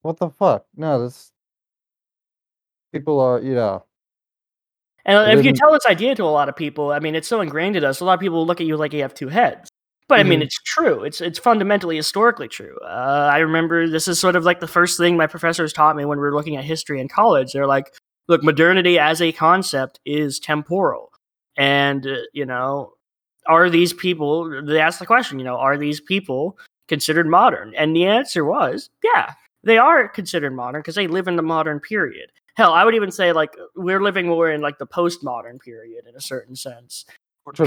[0.02, 0.66] What the fuck?
[0.76, 1.33] No, this
[2.92, 3.85] people are, you know,
[5.04, 7.28] And uh, if you tell this idea to a lot of people, I mean, it's
[7.28, 8.00] so ingrained in us.
[8.00, 9.70] A lot of people look at you like you have two heads.
[10.11, 10.44] But I mean, Mhm.
[10.44, 11.05] it's true.
[11.05, 12.77] It's it's fundamentally historically true.
[12.85, 16.05] Uh, I remember this is sort of like the first thing my professors taught me
[16.05, 17.53] when we were looking at history in college.
[17.53, 17.94] They're like,
[18.29, 21.12] "Look, modernity as a concept is temporal,
[21.57, 22.94] and uh, you know,
[23.46, 27.73] are these people?" They asked the question, you know, are these people considered modern?
[27.77, 31.79] And the answer was, yeah, they are considered modern because they live in the modern
[31.79, 32.31] period.
[32.57, 36.16] Hell, I would even say like we're living more in like the postmodern period in
[36.16, 37.05] a certain sense.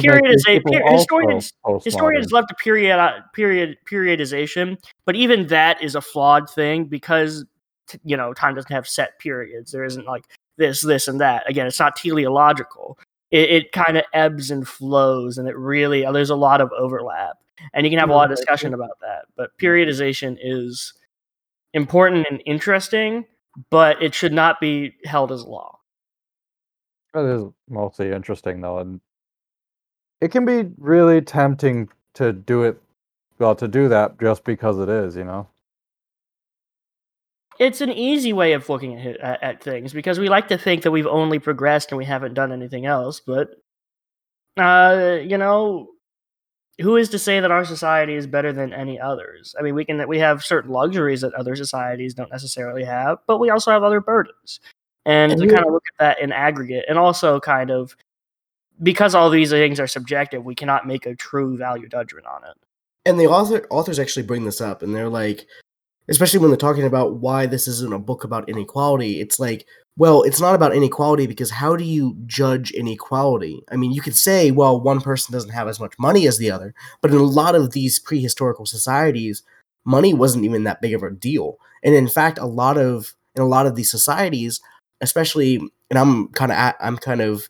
[0.01, 5.81] Period is a- per- historians- Historians love to period uh, period periodization, but even that
[5.83, 7.43] is a flawed thing because
[8.03, 9.71] you know time doesn't have set periods.
[9.71, 10.25] There isn't like
[10.57, 11.49] this, this, and that.
[11.49, 12.97] Again, it's not teleological.
[13.31, 17.37] It, it kind of ebbs and flows, and it really there's a lot of overlap,
[17.73, 19.25] and you can have a lot of discussion about that.
[19.35, 20.93] But periodization is
[21.73, 23.25] important and interesting,
[23.71, 25.79] but it should not be held as law.
[27.15, 29.01] That is mostly interesting though, and
[30.23, 32.81] it can be really tempting to do it.
[33.39, 35.47] Well, to do that just because it is, you know.
[37.59, 40.81] it's an easy way of looking at, at at things because we like to think
[40.83, 43.51] that we've only progressed and we haven't done anything else but
[44.57, 45.87] uh you know
[46.81, 49.85] who is to say that our society is better than any others i mean we
[49.85, 53.83] can we have certain luxuries that other societies don't necessarily have but we also have
[53.83, 54.59] other burdens
[55.05, 57.95] and, And to you- kind of look at that in aggregate and also kind of
[58.81, 62.57] because all these things are subjective we cannot make a true value judgment on it.
[63.05, 65.45] And the author authors actually bring this up and they're like
[66.09, 70.21] especially when they're talking about why this isn't a book about inequality it's like well
[70.23, 73.61] it's not about inequality because how do you judge inequality?
[73.71, 76.51] I mean you could say well one person doesn't have as much money as the
[76.51, 79.43] other but in a lot of these prehistorical societies
[79.85, 81.57] money wasn't even that big of a deal.
[81.83, 84.61] And in fact a lot of in a lot of these societies
[85.01, 85.59] especially
[85.89, 87.49] and i'm kind of i'm kind of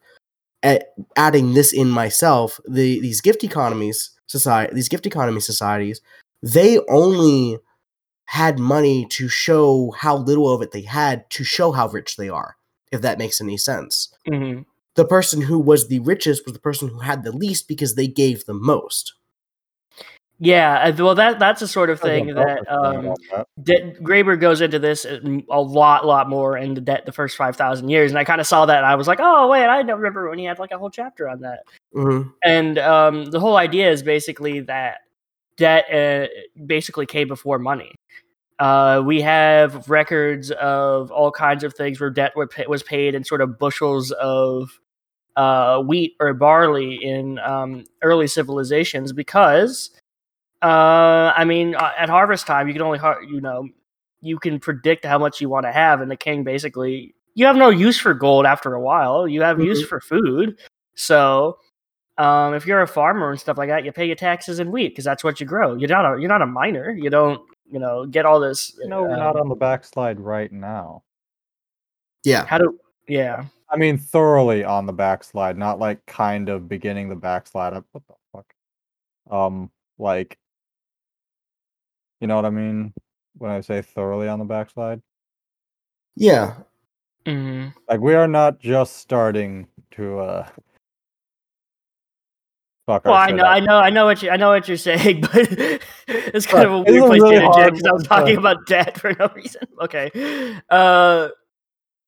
[0.63, 6.02] at adding this in myself the these gift economies society these gift economy societies
[6.41, 7.60] they only
[8.26, 12.30] had money to show how little of it they had to show how rich they
[12.30, 12.56] are
[12.91, 14.13] if that makes any sense.
[14.28, 14.62] Hmm
[14.95, 18.08] the person who was the richest was the person who had the least because they
[18.08, 19.13] gave the most
[20.43, 23.13] yeah uh, well that that's the sort of thing that um
[23.58, 24.03] that.
[24.03, 27.89] Graeber goes into this a lot, lot more in the debt the first five thousand
[27.89, 29.97] years, and I kind of saw that, and I was like, "Oh wait, I don't
[29.97, 31.60] remember when he had like a whole chapter on that."
[31.95, 32.34] Mhm.
[32.43, 34.97] And um, the whole idea is basically that
[35.58, 36.27] debt uh,
[36.65, 37.93] basically came before money.
[38.60, 43.41] Uh, we have records of all kinds of things where debt was paid in sort
[43.41, 44.79] of bushels of
[45.36, 49.89] uh, wheat or barley in um, early civilizations because,
[50.63, 53.67] uh, I mean, uh, at harvest time you can only har- you know
[54.21, 57.56] you can predict how much you want to have, and the king basically you have
[57.56, 59.28] no use for gold after a while.
[59.28, 60.58] You have use for food,
[60.95, 61.58] so
[62.17, 64.89] um, if you're a farmer and stuff like that, you pay your taxes in wheat
[64.89, 65.76] because that's what you grow.
[65.76, 66.91] You're not a you're not a miner.
[66.91, 68.78] You don't you know get all this.
[68.86, 71.04] No, we're not um, on the backslide right now.
[72.23, 73.45] yeah How do yeah?
[73.69, 77.73] I mean, thoroughly on the backslide, not like kind of beginning the backslide.
[77.73, 78.54] What the fuck?
[79.32, 80.38] Um, like,
[82.23, 82.93] you know what I mean
[83.38, 85.01] when I say thoroughly on the backslide?
[86.15, 86.55] yeah
[87.25, 90.47] hmm Like, we are not just starting to, uh,
[92.86, 93.03] fuck.
[93.03, 93.45] Well, I know, that.
[93.45, 96.71] I know, I know what you, I know what you're saying, but it's kind of
[96.71, 99.29] a weird a place really to interject because I was talking about debt for no
[99.36, 99.67] reason.
[99.81, 100.09] Okay,
[100.69, 101.27] uh,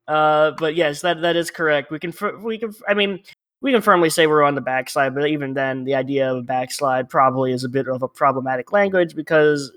[0.07, 1.91] uh, but yes, that that is correct.
[1.91, 3.19] We can, fir- we can, I mean,
[3.61, 6.43] we can firmly say we're on the backslide, but even then, the idea of a
[6.43, 9.71] backslide probably is a bit of a problematic language because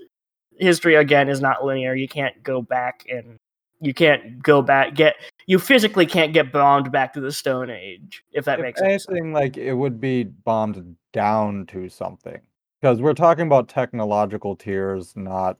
[0.59, 1.95] history again is not linear.
[1.95, 3.37] You can't go back and
[3.81, 5.15] you can't go back get
[5.47, 9.07] you physically can't get bombed back to the Stone Age if that if makes sense.
[9.09, 12.39] anything, like it would be bombed down to something
[12.81, 15.57] because we're talking about technological tiers, not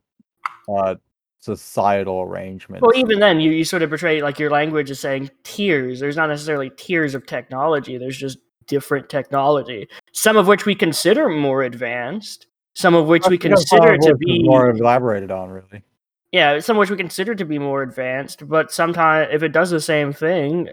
[0.73, 0.95] uh,
[1.39, 2.81] societal arrangements.
[2.81, 5.99] Well, even then, you, you sort of portray like your language is saying tiers.
[5.99, 7.97] There's not necessarily tiers of technology.
[7.97, 9.87] There's just different technology.
[10.13, 12.47] Some of which we consider more advanced.
[12.79, 15.83] Some of which we consider to be more elaborated on, really.
[16.31, 18.47] yeah, some of which we consider to be more advanced.
[18.47, 20.69] But sometimes, if it does the same thing,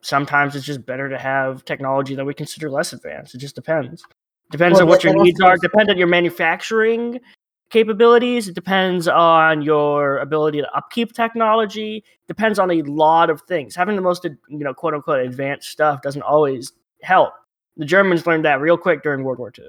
[0.00, 3.34] sometimes it's just better to have technology that we consider less advanced.
[3.34, 4.02] It just depends.
[4.50, 5.58] Depends Well, on what your needs are.
[5.58, 7.20] Depends on your manufacturing
[7.68, 8.48] capabilities.
[8.48, 12.02] It depends on your ability to upkeep technology.
[12.26, 13.76] Depends on a lot of things.
[13.76, 17.34] Having the most, you know, quote unquote, advanced stuff doesn't always help.
[17.76, 19.66] The Germans learned that real quick during World War II.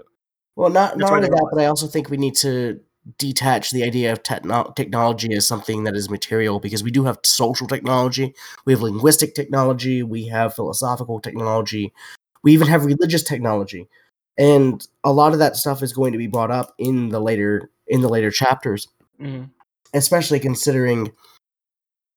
[0.55, 2.79] Well, not not only that, but I also think we need to
[3.17, 7.17] detach the idea of techno- technology as something that is material because we do have
[7.23, 8.35] social technology,
[8.65, 11.91] we have linguistic technology, we have philosophical technology,
[12.43, 13.87] we even have religious technology,
[14.37, 17.71] and a lot of that stuff is going to be brought up in the later
[17.87, 18.87] in the later chapters,
[19.19, 19.49] Mhm.
[19.93, 21.11] especially considering,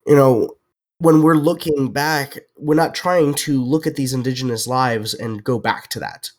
[0.07, 0.57] you know.
[0.99, 5.59] When we're looking back, we're not trying to look at these indigenous lives and go
[5.59, 6.31] back to that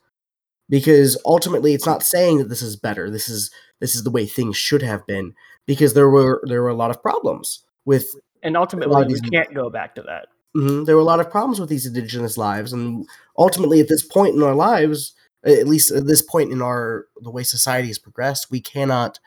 [0.69, 3.09] because ultimately it's not saying that this is better.
[3.09, 5.33] This is this is the way things should have been
[5.65, 8.07] because there were there were a lot of problems with
[8.43, 10.27] And ultimately, we can't go back to that.
[10.55, 13.05] mhm, there were a lot of problems with these indigenous lives and
[13.37, 15.13] ultimately at this point in our lives
[15.45, 19.19] at least at this point in our the way society has progressed we cannot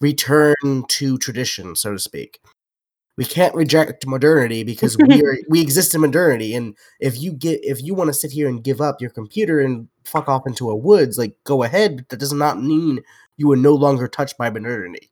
[0.00, 0.54] return
[0.88, 2.40] to tradition so to speak
[3.22, 7.60] we can't reject modernity because we are we exist in modernity and if you get
[7.62, 10.68] if you want to sit here and give up your computer and fuck off into
[10.68, 13.00] a woods like go ahead but that does not mean
[13.36, 15.10] you are no longer touched by modernity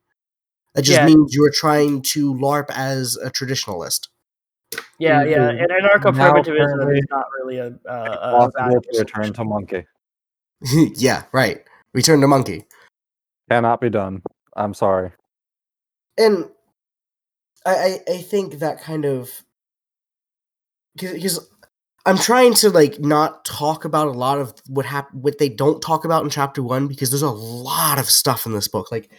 [0.74, 1.06] that just Yeah.
[1.06, 4.08] means you are trying to larp as a traditionalist
[4.98, 5.50] Yeah, yeah.
[5.50, 9.86] And anarcho-primitivism is not really a, a, a Possible valuable to return to monkey.
[10.96, 11.62] yeah right
[11.94, 12.64] return to monkey
[13.50, 14.22] Cannot be done.
[14.56, 15.10] I'm sorry.
[16.18, 16.48] and
[17.66, 19.30] I, I I think that kind of
[20.96, 21.48] because
[22.06, 25.82] I'm trying to like not talk about a lot of what hap- what they don't
[25.82, 28.90] talk about in chapter one because there's a lot of stuff in this book.
[28.90, 29.10] Like,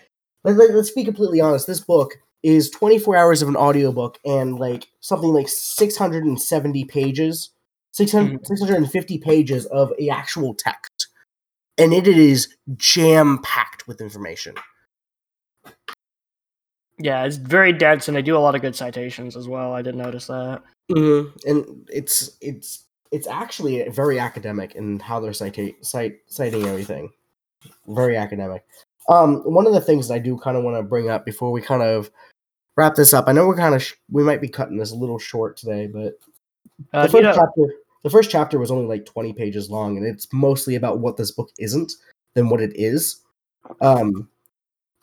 [0.43, 1.67] let, let, us be completely honest.
[1.67, 7.51] This book is 24 hours of an audiobook and like something like 670 pages,
[7.91, 8.47] 600, mm.
[8.47, 11.07] 650 pages of a actual text,
[11.77, 14.55] and it is jam packed with information.
[17.03, 19.73] Yeah, it's very dense, and they do a lot of good citations as well.
[19.73, 20.61] I did notice that.
[20.91, 27.11] hmm And it's it's it's actually very academic in how they're cita- cite, citing everything.
[27.87, 28.63] Very academic.
[29.09, 31.51] Um, one of the things that I do kind of want to bring up before
[31.51, 32.09] we kind of
[32.77, 33.25] wrap this up.
[33.27, 35.87] I know we're kind of sh- we might be cutting this a little short today,
[35.87, 36.13] but
[36.93, 37.73] Uh, the you first know, chapter
[38.03, 41.31] the first chapter was only like 20 pages long and it's mostly about what this
[41.31, 41.93] book isn't
[42.33, 43.21] than what it is
[43.81, 44.27] um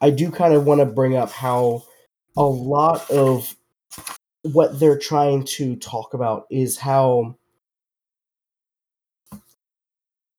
[0.00, 1.80] i do kind of want to bring up how
[2.38, 3.56] a lot of
[4.42, 7.36] what they're trying to talk about is how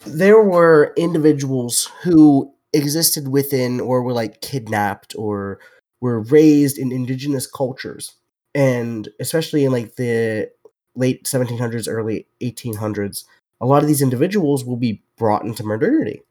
[0.06, 5.60] there were individuals who existed within or were like kidnapped or
[6.00, 8.16] were raised in indigenous cultures.
[8.56, 10.50] And especially in like the
[10.96, 13.26] late 1700s early 1800s
[13.62, 16.22] a lot of these individuals will be brought into modernity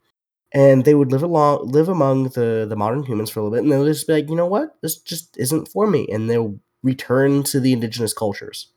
[0.53, 3.63] and they would live along live among the the modern humans for a little bit
[3.63, 6.59] and they'll just be like you know what this just isn't for me and they'll
[6.83, 8.73] return to the indigenous cultures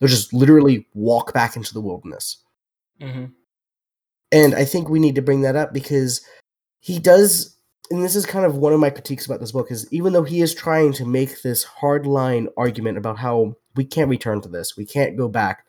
[0.00, 2.42] they'll just literally walk back into the wilderness
[3.00, 3.30] mhm.
[4.32, 6.22] and I think we need to bring that up because
[6.80, 7.56] he does,
[7.90, 10.22] and this is kind of one of my critiques about this book, is even though
[10.22, 14.76] he is trying to make this hardline argument about how we can't return to this,
[14.76, 15.64] we can't go back,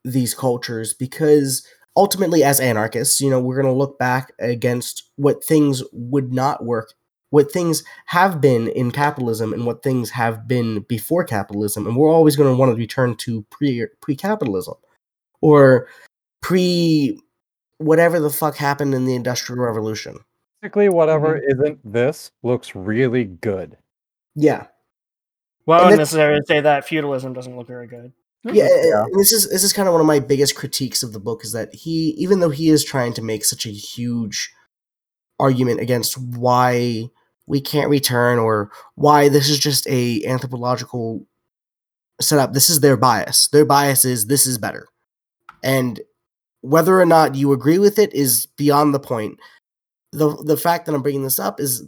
[0.04, 1.66] these cultures because
[1.96, 6.64] ultimately as anarchists you know we're going to look back against what things would not
[6.64, 6.94] work
[7.30, 12.12] what things have been in capitalism and what things have been before capitalism and we're
[12.12, 14.74] always going to want to return to pre pre-capitalism
[15.40, 15.88] or
[16.40, 17.20] pre
[17.78, 20.18] whatever the fuck happened in the industrial revolution.
[20.60, 21.60] Basically, whatever mm-hmm.
[21.60, 23.76] isn't this looks really good.
[24.34, 24.66] yeah
[25.68, 28.10] Well, I And wouldn't necessarily say that feudalism doesn't look very good.
[28.44, 29.04] yeah, Yeah.
[29.18, 31.52] this is this is kind of one of my biggest critiques of the book is
[31.52, 34.50] that he even though he is trying to make such a huge
[35.38, 37.10] argument against why
[37.46, 41.26] we can't return or why this is just a anthropological
[42.18, 44.86] setup this is their bias their bias is this is better
[45.62, 46.00] and
[46.62, 49.38] whether or not you agree with it is beyond the point
[50.12, 51.84] the the fact that i'm bringing this up is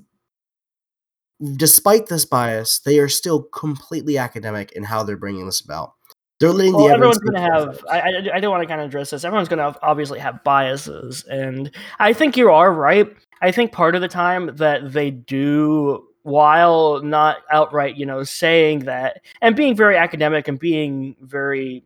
[1.56, 5.94] despite this bias they are still completely academic in how they're bringing this about
[6.40, 7.84] They're letting well, the everyone's going to have.
[7.90, 9.24] I, I, I do want to kind of address this.
[9.24, 13.14] Everyone's going to obviously have biases, and I think you are right.
[13.42, 18.80] I think part of the time that they do, while not outright, you know, saying
[18.80, 21.84] that and being very academic and being very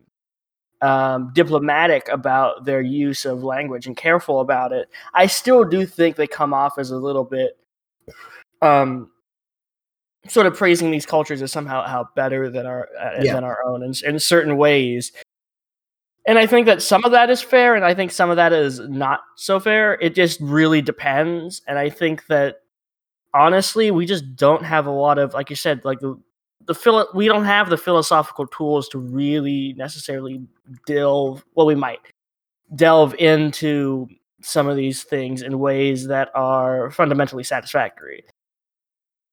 [0.83, 6.15] um, diplomatic about their use of language and careful about it, I still do think
[6.15, 7.57] they come off as a little bit,
[8.63, 9.11] um,
[10.29, 13.35] sort of praising these cultures as somehow how better than our uh, Yeah.
[13.35, 15.12] than our own in, in certain ways.
[16.27, 18.53] And I think that some of that is fair, and I think some of that
[18.53, 19.95] is not so fair.
[20.01, 21.61] It just really depends.
[21.66, 22.62] And I think that
[23.35, 26.18] honestly, we just don't have a lot of, like you said, like the
[26.66, 30.41] the philo- we don't have the philosophical tools to really necessarily
[30.87, 31.45] delve.
[31.55, 32.01] Well, we might
[32.75, 34.09] delve into
[34.41, 38.25] some of these things in ways that are fundamentally satisfactory.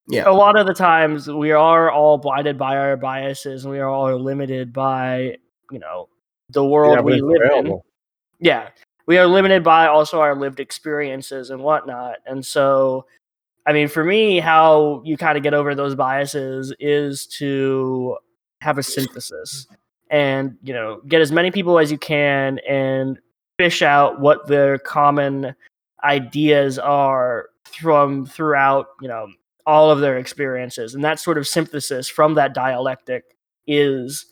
[0.08, 0.30] Yeah.
[0.30, 3.90] A lot of the times we are all blinded by our biases and we are
[3.90, 5.38] all limited by,
[5.72, 6.10] you know,
[6.50, 7.80] the world Yeah, we live in.
[8.40, 8.70] Yeah.
[9.06, 12.18] We are limited by also our lived experiences and whatnot.
[12.26, 13.06] And so,
[13.66, 18.18] I mean, for me, how you kind of get over those biases is to
[18.62, 19.68] have a synthesis
[20.10, 23.20] and, you know, get as many people as you can and
[23.58, 25.56] fish out what their common
[26.04, 27.50] ideas are
[27.80, 29.28] from throughout, you know,
[29.66, 30.94] all of their experiences.
[30.96, 33.24] And that sort of synthesis from that dialectic
[33.68, 34.26] is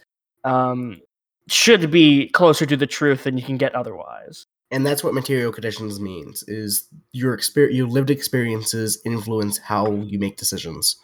[0.44, 1.02] um,
[1.48, 4.46] should be closer to the truth than you can get otherwise.
[4.72, 10.20] and that's what material conditions means is your experience your lived experiences influence how you
[10.20, 10.96] make decisions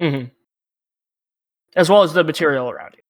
[0.00, 0.24] hmm
[1.76, 3.02] As well as the material around you.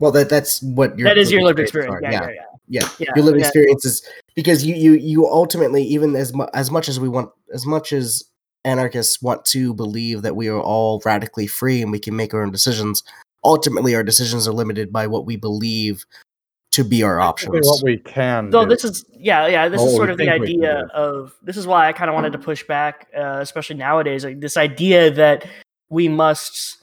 [0.00, 2.12] well that that's what your that is your lived experience experience.
[2.12, 2.82] Yeah, yeah, yeah.
[2.82, 3.44] yeah Yeah, your lived yeah.
[3.46, 4.02] experiences
[4.34, 7.92] because you you you ultimately even as mu- as much as we want as much
[7.92, 8.24] as
[8.64, 12.42] anarchists want to believe that we are all radically free and we can make our
[12.42, 13.02] own decisions
[13.44, 16.04] ultimately our decisions are limited by what we believe
[16.72, 18.52] to be our options What we can.
[18.52, 18.68] So do.
[18.68, 19.68] this is yeah, yeah.
[19.68, 21.92] This Oh, is sort of the think we can idea of this is why I
[21.92, 24.24] kind of wanted to push back, uh, especially nowadays.
[24.24, 25.46] Like this idea that
[25.88, 26.78] we must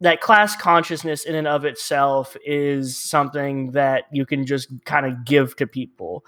[0.00, 5.24] that class consciousness in and of itself is something that you can just kind of
[5.26, 6.24] give to people.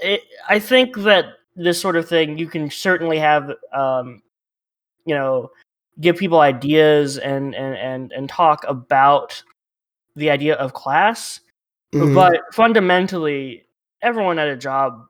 [0.00, 1.26] It, I think that
[1.56, 4.22] this sort of thing you can certainly have, um,
[5.06, 5.50] you know,
[6.00, 9.42] give people ideas and and and and talk about
[10.16, 11.40] the idea of class
[11.94, 12.14] Mhm.
[12.14, 13.64] but fundamentally
[14.02, 15.06] everyone at a job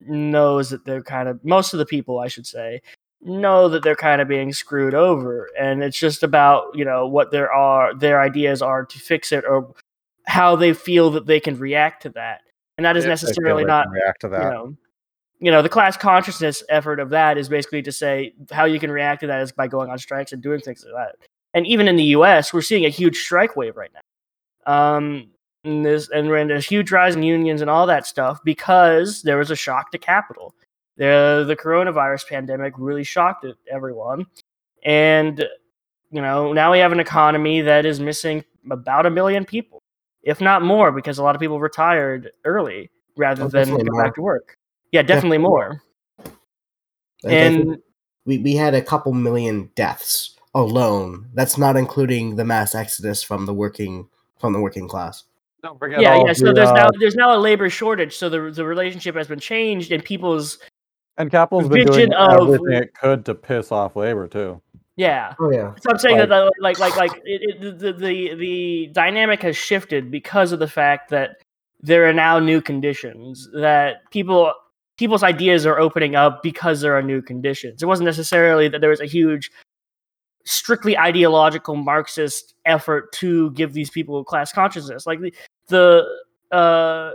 [0.00, 2.80] knows that they're kind of most of the people i should say
[3.20, 7.30] know that they're kind of being screwed over and it's just about you know what
[7.30, 9.74] there are their ideas are to fix it or
[10.26, 12.40] how they feel that they can react to that
[12.78, 14.50] and that is feel necessarily not react to you that.
[14.50, 14.74] know
[15.42, 18.92] you know the class consciousness effort of that is basically to say how you can
[18.92, 21.26] react to that is by going on strikes and doing things like that.
[21.52, 24.72] And even in the us we're seeing a huge strike wave right now.
[24.72, 25.30] Um
[25.64, 29.22] and this and we're in a huge rise in unions and all that stuff because
[29.22, 30.54] there was a shock to capital
[30.96, 34.24] the the coronavirus pandemic really shocked everyone.
[34.84, 35.44] And
[36.12, 39.82] you know now we have an economy that is missing about a million people
[40.22, 44.04] if not more because a lot of people retired early rather Oh, than go more.
[44.04, 44.56] back to work
[44.92, 45.38] yeah definitely, Definitely.
[45.38, 45.82] more.
[47.24, 47.78] Like, I and
[48.24, 51.28] we, we had a couple million deaths alone.
[51.34, 55.24] That's not including the mass exodus from the working from the working class.
[55.62, 58.16] Don't forget yeah all yeah so the, there's uh, now there's now a labor shortage
[58.16, 60.58] so the the relationship has been changed and people's
[61.18, 64.60] and capital's been doing of- everything it could to piss off labor too.
[64.96, 65.34] yeah.
[65.38, 65.72] Oh yeah.
[65.80, 69.56] So I'm saying Like- that, like, like, like, it, it, the, the the dynamic has
[69.56, 71.36] shifted because of the fact that
[71.80, 74.52] there are now new conditions that people
[75.02, 77.82] people's ideas are opening up because there are new conditions.
[77.82, 79.50] It wasn't necessarily that there was a huge,
[80.44, 85.04] strictly ideological Marxist effort to give these people class consciousness.
[85.04, 85.32] Like the
[85.66, 86.06] the
[86.56, 87.14] uh,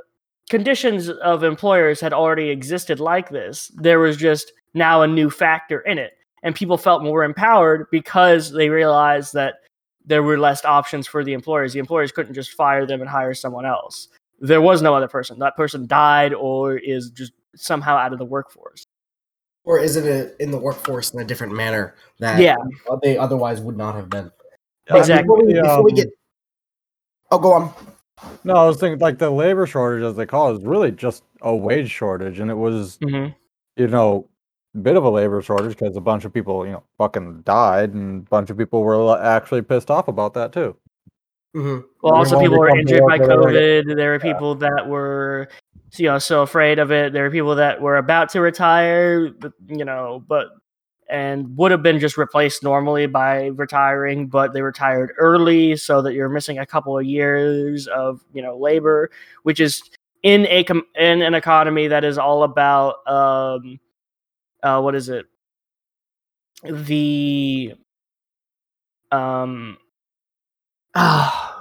[0.49, 3.71] conditions of employers had already existed like this.
[3.75, 6.11] There was just now a new factor in it
[6.43, 9.61] and people felt more empowered because they realized that
[10.05, 11.71] there were less options for the employers.
[11.71, 14.09] The employers couldn't just fire them and hire someone else.
[14.41, 15.39] There was no other person.
[15.39, 18.83] That person died or is just somehow out of the workforce.
[19.63, 22.55] or is it a, in the workforce in a different manner that Yeah.
[23.03, 24.31] they otherwise would not have been
[24.89, 25.23] Yeah, Exactly.
[25.23, 26.07] before we, before we um, get
[27.31, 27.73] oh go on
[28.43, 31.23] No, I was thinking like the labor shortage, as they call it, is really just
[31.41, 33.33] a wage shortage, and it was Mm-hmm.
[33.75, 34.29] you know
[34.75, 37.93] a bit of a labor shortage because a bunch of people you know fucking died,
[37.93, 40.75] and a bunch of people were actually pissed off about that too.
[41.53, 43.95] hmm Well, also people were injured by work where they COVID.
[43.97, 45.49] There were people that were,
[45.95, 47.13] you know, so afraid of it.
[47.13, 49.31] There were people that were about to retire,
[49.67, 50.47] you know, but
[51.09, 56.13] and would have been just replaced normally by retiring, but they retired early so that
[56.13, 59.09] you're missing a couple of years of you know labor,
[59.43, 59.81] which is
[60.23, 63.79] in a com- in an economy that is all about um,
[64.63, 65.25] uh, what is it?
[66.63, 67.73] The
[69.11, 69.77] um,
[70.95, 71.57] ah,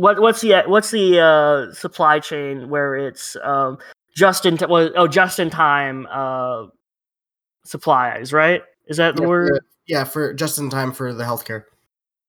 [0.00, 3.78] what what's the what's the uh, supply chain where it's um
[4.16, 6.66] just in t- well, oh just in time uh
[7.64, 8.62] supplies right?
[8.88, 9.48] Is that the Yeah, word?
[9.48, 11.64] for- yeah, for just in time for the healthcare.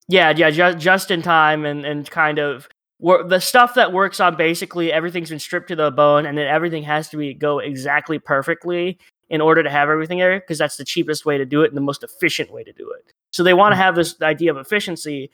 [0.08, 2.68] Yeah, yeah, just just in time and and kind of
[3.00, 6.84] the stuff that works on basically everything's been stripped to the bone, and then everything
[6.84, 9.00] has to be go exactly perfectly
[9.30, 11.78] in order to have everything there because that's the cheapest way to do it and
[11.78, 13.14] the most efficient way to do it.
[13.32, 15.32] So they want to have this idea of efficiency,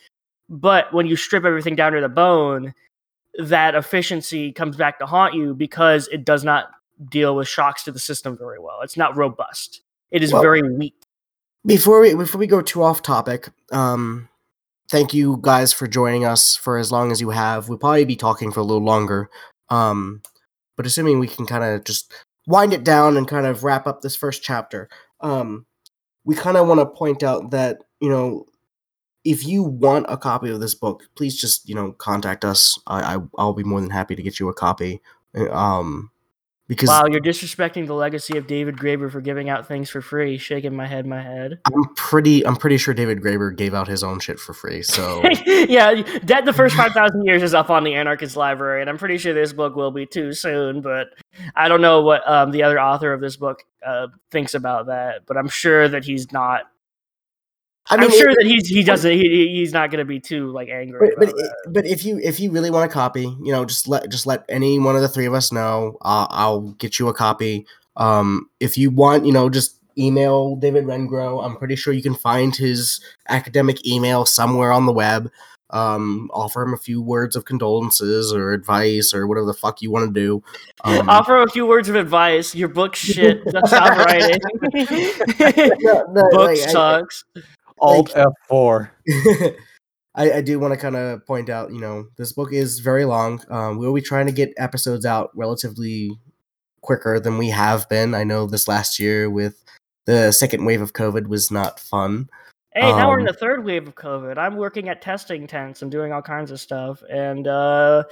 [0.49, 2.73] but when you strip everything down to the bone,
[3.37, 6.69] that efficiency comes back to haunt you because it does not
[7.09, 8.81] deal with shocks to the system very well.
[8.81, 9.81] It's not robust.
[10.11, 10.95] It is Well- very weak.
[11.65, 14.29] Before we before we go too off topic, um,
[14.89, 17.67] thank you guys for joining us for as long as you have.
[17.67, 19.29] We'll probably be talking for a little longer.
[19.69, 20.21] Um,
[20.77, 22.13] but assuming we can kind of just
[22.47, 24.87] wind it down and kind of wrap up this first chapter,
[25.19, 25.65] um,
[26.23, 28.45] we kind of want to point out that you know
[29.27, 32.79] if you want a copy of this book, please just you know contact us.
[32.87, 35.01] I, I I'll be more than happy to get you a copy.
[35.37, 36.11] Uh, Um,
[36.67, 40.37] because Wow, you're disrespecting the legacy of David Graeber for giving out things for free.
[40.37, 41.59] Shaking my head, my head.
[41.65, 44.81] I'm pretty I'm pretty sure David Graeber gave out his own shit for free.
[44.81, 45.93] So yeah,
[46.25, 49.33] Debt the First 5,000 Years is up on the Anarchist Library, and I'm pretty sure
[49.33, 51.07] this book will be too soon, but
[51.55, 55.25] I don't know what um, the other author of this book uh, thinks about that,
[55.25, 56.63] but I'm sure that he's not.
[57.89, 60.05] I mean, am sure it- that he's he doesn't he, he- he's not going to
[60.05, 61.11] be too like angry.
[61.17, 64.09] but but, but if you if you really want a copy, you know, just let
[64.09, 65.97] just let any one of the three of us know.
[66.01, 67.65] Uh, I'll get you a copy.
[67.95, 71.43] Um, if you want, you know, just email David Wengrow.
[71.43, 75.31] I'm pretty sure you can find his academic email somewhere on the web.
[75.71, 79.91] Um, offer him a few words of condolences or advice or whatever the fuck you
[79.91, 80.43] want to do.
[80.85, 82.55] Um, Offer a few words of advice.
[82.55, 83.41] Your book shit.
[83.65, 84.39] Stop writing.
[85.81, 87.21] no, no, book like, I-
[87.81, 88.15] sucks.
[88.15, 88.89] Alt F4.
[90.15, 93.05] I, I do want to kind of point out, you know, this book is very
[93.05, 93.41] long.
[93.49, 96.11] Um, we'll be trying to get episodes out relatively
[96.81, 98.15] quicker than we have been.
[98.15, 99.63] I know this last year with
[100.05, 102.29] the second wave of COVID was not fun.
[102.73, 104.37] Hey, now we're in Um, the third wave of COVID.
[104.37, 107.01] I'm working at testing tents and doing all kinds of stuff.
[107.09, 108.03] And uh,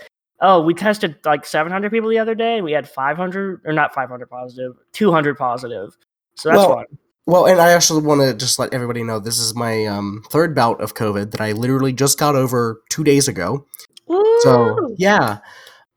[0.41, 4.27] oh, we tested like 700 people the other day, we had 500 or not 500
[4.29, 5.95] positive, 200 positive.
[6.35, 6.85] So that's Well, fun.
[7.27, 10.53] Well, and I actually want to just let everybody know this is my um, third
[10.53, 13.65] bout of COVID that I literally just got over two days ago.
[14.41, 15.39] So yeah,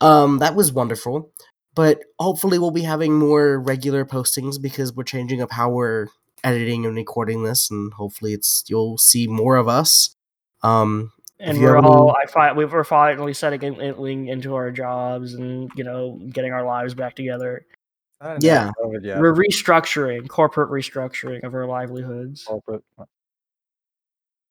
[0.01, 1.31] um, that was wonderful.
[1.75, 6.09] But hopefully, we'll be having more regular postings because we're changing up how we're
[6.43, 10.17] editing and recording this, and hopefully, it's you'll see more of us.
[10.63, 15.85] Um, and we're all I find we we're finally settling into our jobs and you
[15.85, 17.65] know getting our lives back together.
[18.41, 18.65] Yeah.
[18.67, 19.21] have COVID yet.
[19.21, 22.45] We're restructuring, corporate restructuring of our livelihoods.
[22.45, 22.85] Corporate-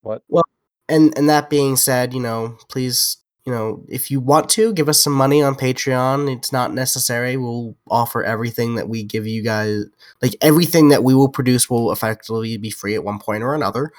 [0.01, 0.23] What?
[0.29, 0.45] Well,
[0.87, 4.87] and and that being said, you know, please, you know, if you want to give
[4.87, 7.35] us some money on Patreon, it's not necessary.
[7.35, 9.83] We'll offer everything that we give you guys,
[10.21, 13.91] like everything that we will produce will effectively be free at one point or another.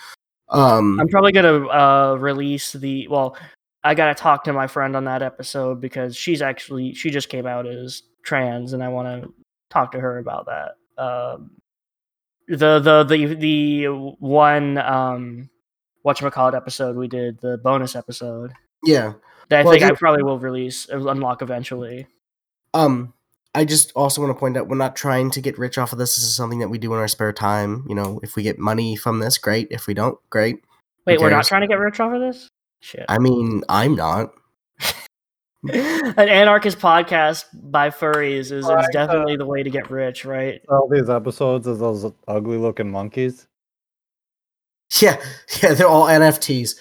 [0.48, 3.06] Um, I'm probably gonna uh, release the.
[3.08, 3.36] Well,
[3.84, 7.46] I gotta talk to my friend on that episode because she's actually she just came
[7.46, 9.32] out as trans, and I want to
[9.70, 11.02] talk to her about that.
[11.02, 11.50] Um,
[12.48, 13.86] the the the the
[14.18, 15.50] one um,
[16.04, 18.52] whatchamacallit episode we did, the bonus episode
[18.84, 19.14] yeah.
[19.48, 22.06] that I Well, think I probably will release uh, unlock eventually.
[22.74, 23.12] Um,
[23.54, 25.98] I just also want to point out we're not trying to get rich off of
[25.98, 26.16] this.
[26.16, 27.84] This is something that we do in our spare time.
[27.88, 29.68] You know, if we get money from this, great.
[29.70, 30.56] If we don't, great.
[31.06, 32.48] Wait, we're not trying to get rich off of this.
[32.80, 33.06] Shit.
[33.08, 34.32] I mean, I'm not.
[35.64, 40.60] An anarchist podcast by furries is, is definitely the way to get rich, right?
[40.68, 43.46] All these episodes is those ugly looking monkeys.
[45.02, 45.20] Yeah,
[45.62, 46.76] yeah, they're all NFTs.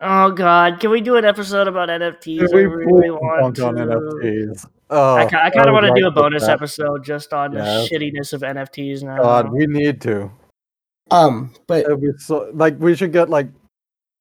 [0.00, 2.38] Oh god, can we do an episode about NFTs?
[2.38, 3.82] Dude, I we really full want on to.
[3.82, 4.64] NFTs.
[4.88, 6.52] Oh, I, I kind of want to do a bonus that.
[6.52, 7.90] episode just on Yes.
[7.90, 9.18] the shittiness of NFTs now.
[9.20, 10.30] God, we need to.
[11.10, 11.84] Um, but
[12.16, 13.48] so like we should get like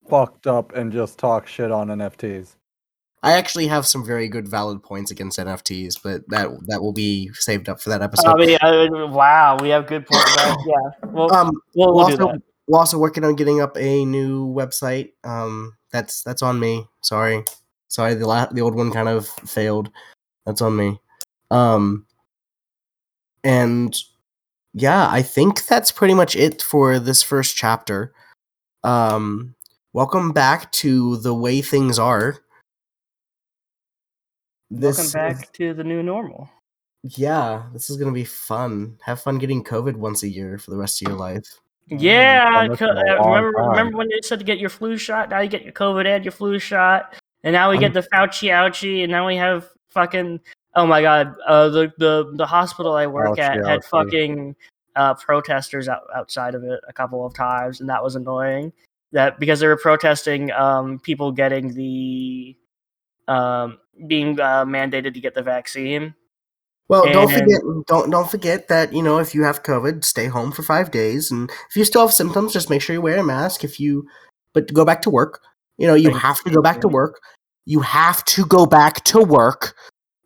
[0.09, 2.55] fucked up and just talk shit on NFTs.
[3.24, 7.30] I actually have some very good valid points against NFTs, but that that will be
[7.34, 8.30] saved up for that episode.
[8.30, 10.36] I mean, uh, wow, we have good points.
[10.68, 14.45] Yeah, well, um, we'll, we're we'll also, we're also working on getting up a new
[14.47, 15.13] website.
[15.24, 16.86] Um, that's that's on me.
[17.01, 17.43] Sorry,
[17.88, 18.13] sorry.
[18.13, 19.89] The la- the old one kind of failed.
[20.45, 20.99] That's on me.
[21.49, 22.05] Um,
[23.43, 23.95] and
[24.74, 28.13] yeah, I think that's pretty much it for this first chapter.
[28.84, 29.55] Um,
[29.91, 32.38] welcome back to the way things are.
[34.70, 36.49] Welcome is- back to the new normal.
[37.03, 38.97] yeah, this is gonna be fun.
[39.03, 41.45] Have fun getting COVID once a year for the rest of your life.
[41.88, 43.70] Yeah, done this co- in a long remember time.
[43.70, 45.30] remember when they said to get your flu shot?
[45.30, 47.13] Now you get your COVID and your flu shot,
[47.43, 50.41] and now we I'm- get the Fauci ouchie, and now we have fucking
[50.76, 53.84] oh my god, uh, the the the hospital I work at had ouchie.
[53.86, 54.55] fucking
[54.97, 58.74] uh, protesters out, outside of it a couple of times, and that was annoying.
[59.13, 62.57] That because they were protesting um, people getting the
[63.28, 66.15] um, being uh, mandated to get the vaccine.
[66.89, 70.53] Well, don't forget don't don't forget that you know if you have COVID, stay home
[70.53, 73.23] for five days, and if you still have symptoms, just make sure you wear a
[73.23, 73.65] mask.
[73.65, 74.07] If you,
[74.53, 75.41] but go back to work.
[75.78, 77.19] You know you have to go back to work.
[77.65, 79.75] You have to go back to work.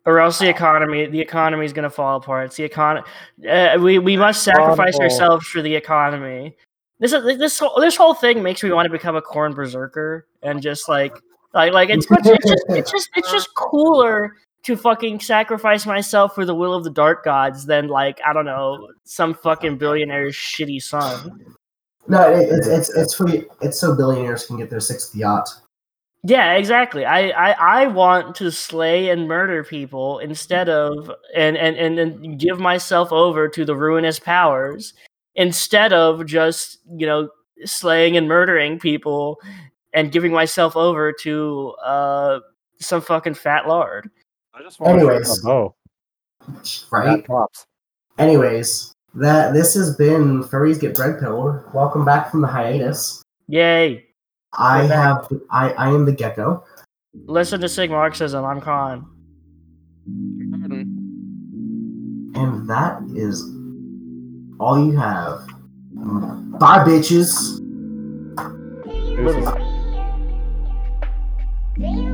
[0.06, 2.46] or else the economy the economy is going to fall apart.
[2.46, 3.04] It's the econ-
[3.48, 6.56] uh, we we must sacrifice ourselves for the economy.
[7.00, 10.28] This is this whole, this whole thing makes me want to become a Khorne berserker
[10.42, 11.12] and just like
[11.54, 16.34] like like it's much, it's just it's just it's just cooler to fucking sacrifice myself
[16.34, 20.34] for the will of the dark gods than like I don't know some fucking billionaire's
[20.34, 21.54] shitty son.
[22.08, 23.26] No, it, it's it's it's for
[23.60, 25.48] it's so billionaires can get their sixth yacht.
[26.24, 27.04] Yeah, exactly.
[27.04, 32.38] I, I, I want to slay and murder people instead of and, and, and, and
[32.38, 34.94] give myself over to the ruinous powers
[35.34, 37.28] instead of just, you know,
[37.64, 39.40] slaying and murdering people
[39.94, 42.40] and giving myself over to uh
[42.80, 44.10] some fucking fat lard.
[44.54, 45.38] I just want to Anyways.
[45.40, 45.74] a bow.
[46.90, 47.16] Right.
[47.16, 47.64] That pops.
[48.18, 51.64] Anyways, that this has been Furries Get Bread Pill.
[51.72, 53.22] Welcome back from the hiatus.
[53.48, 54.04] Yay.
[54.54, 54.96] I We're back.
[54.98, 56.64] have I I am the gecko.
[57.26, 59.06] Listen to Sig Marxism, I'm Khan.
[62.34, 63.42] And that is
[64.58, 65.46] all you have.
[66.58, 67.60] Bye, bitches.
[71.78, 72.11] They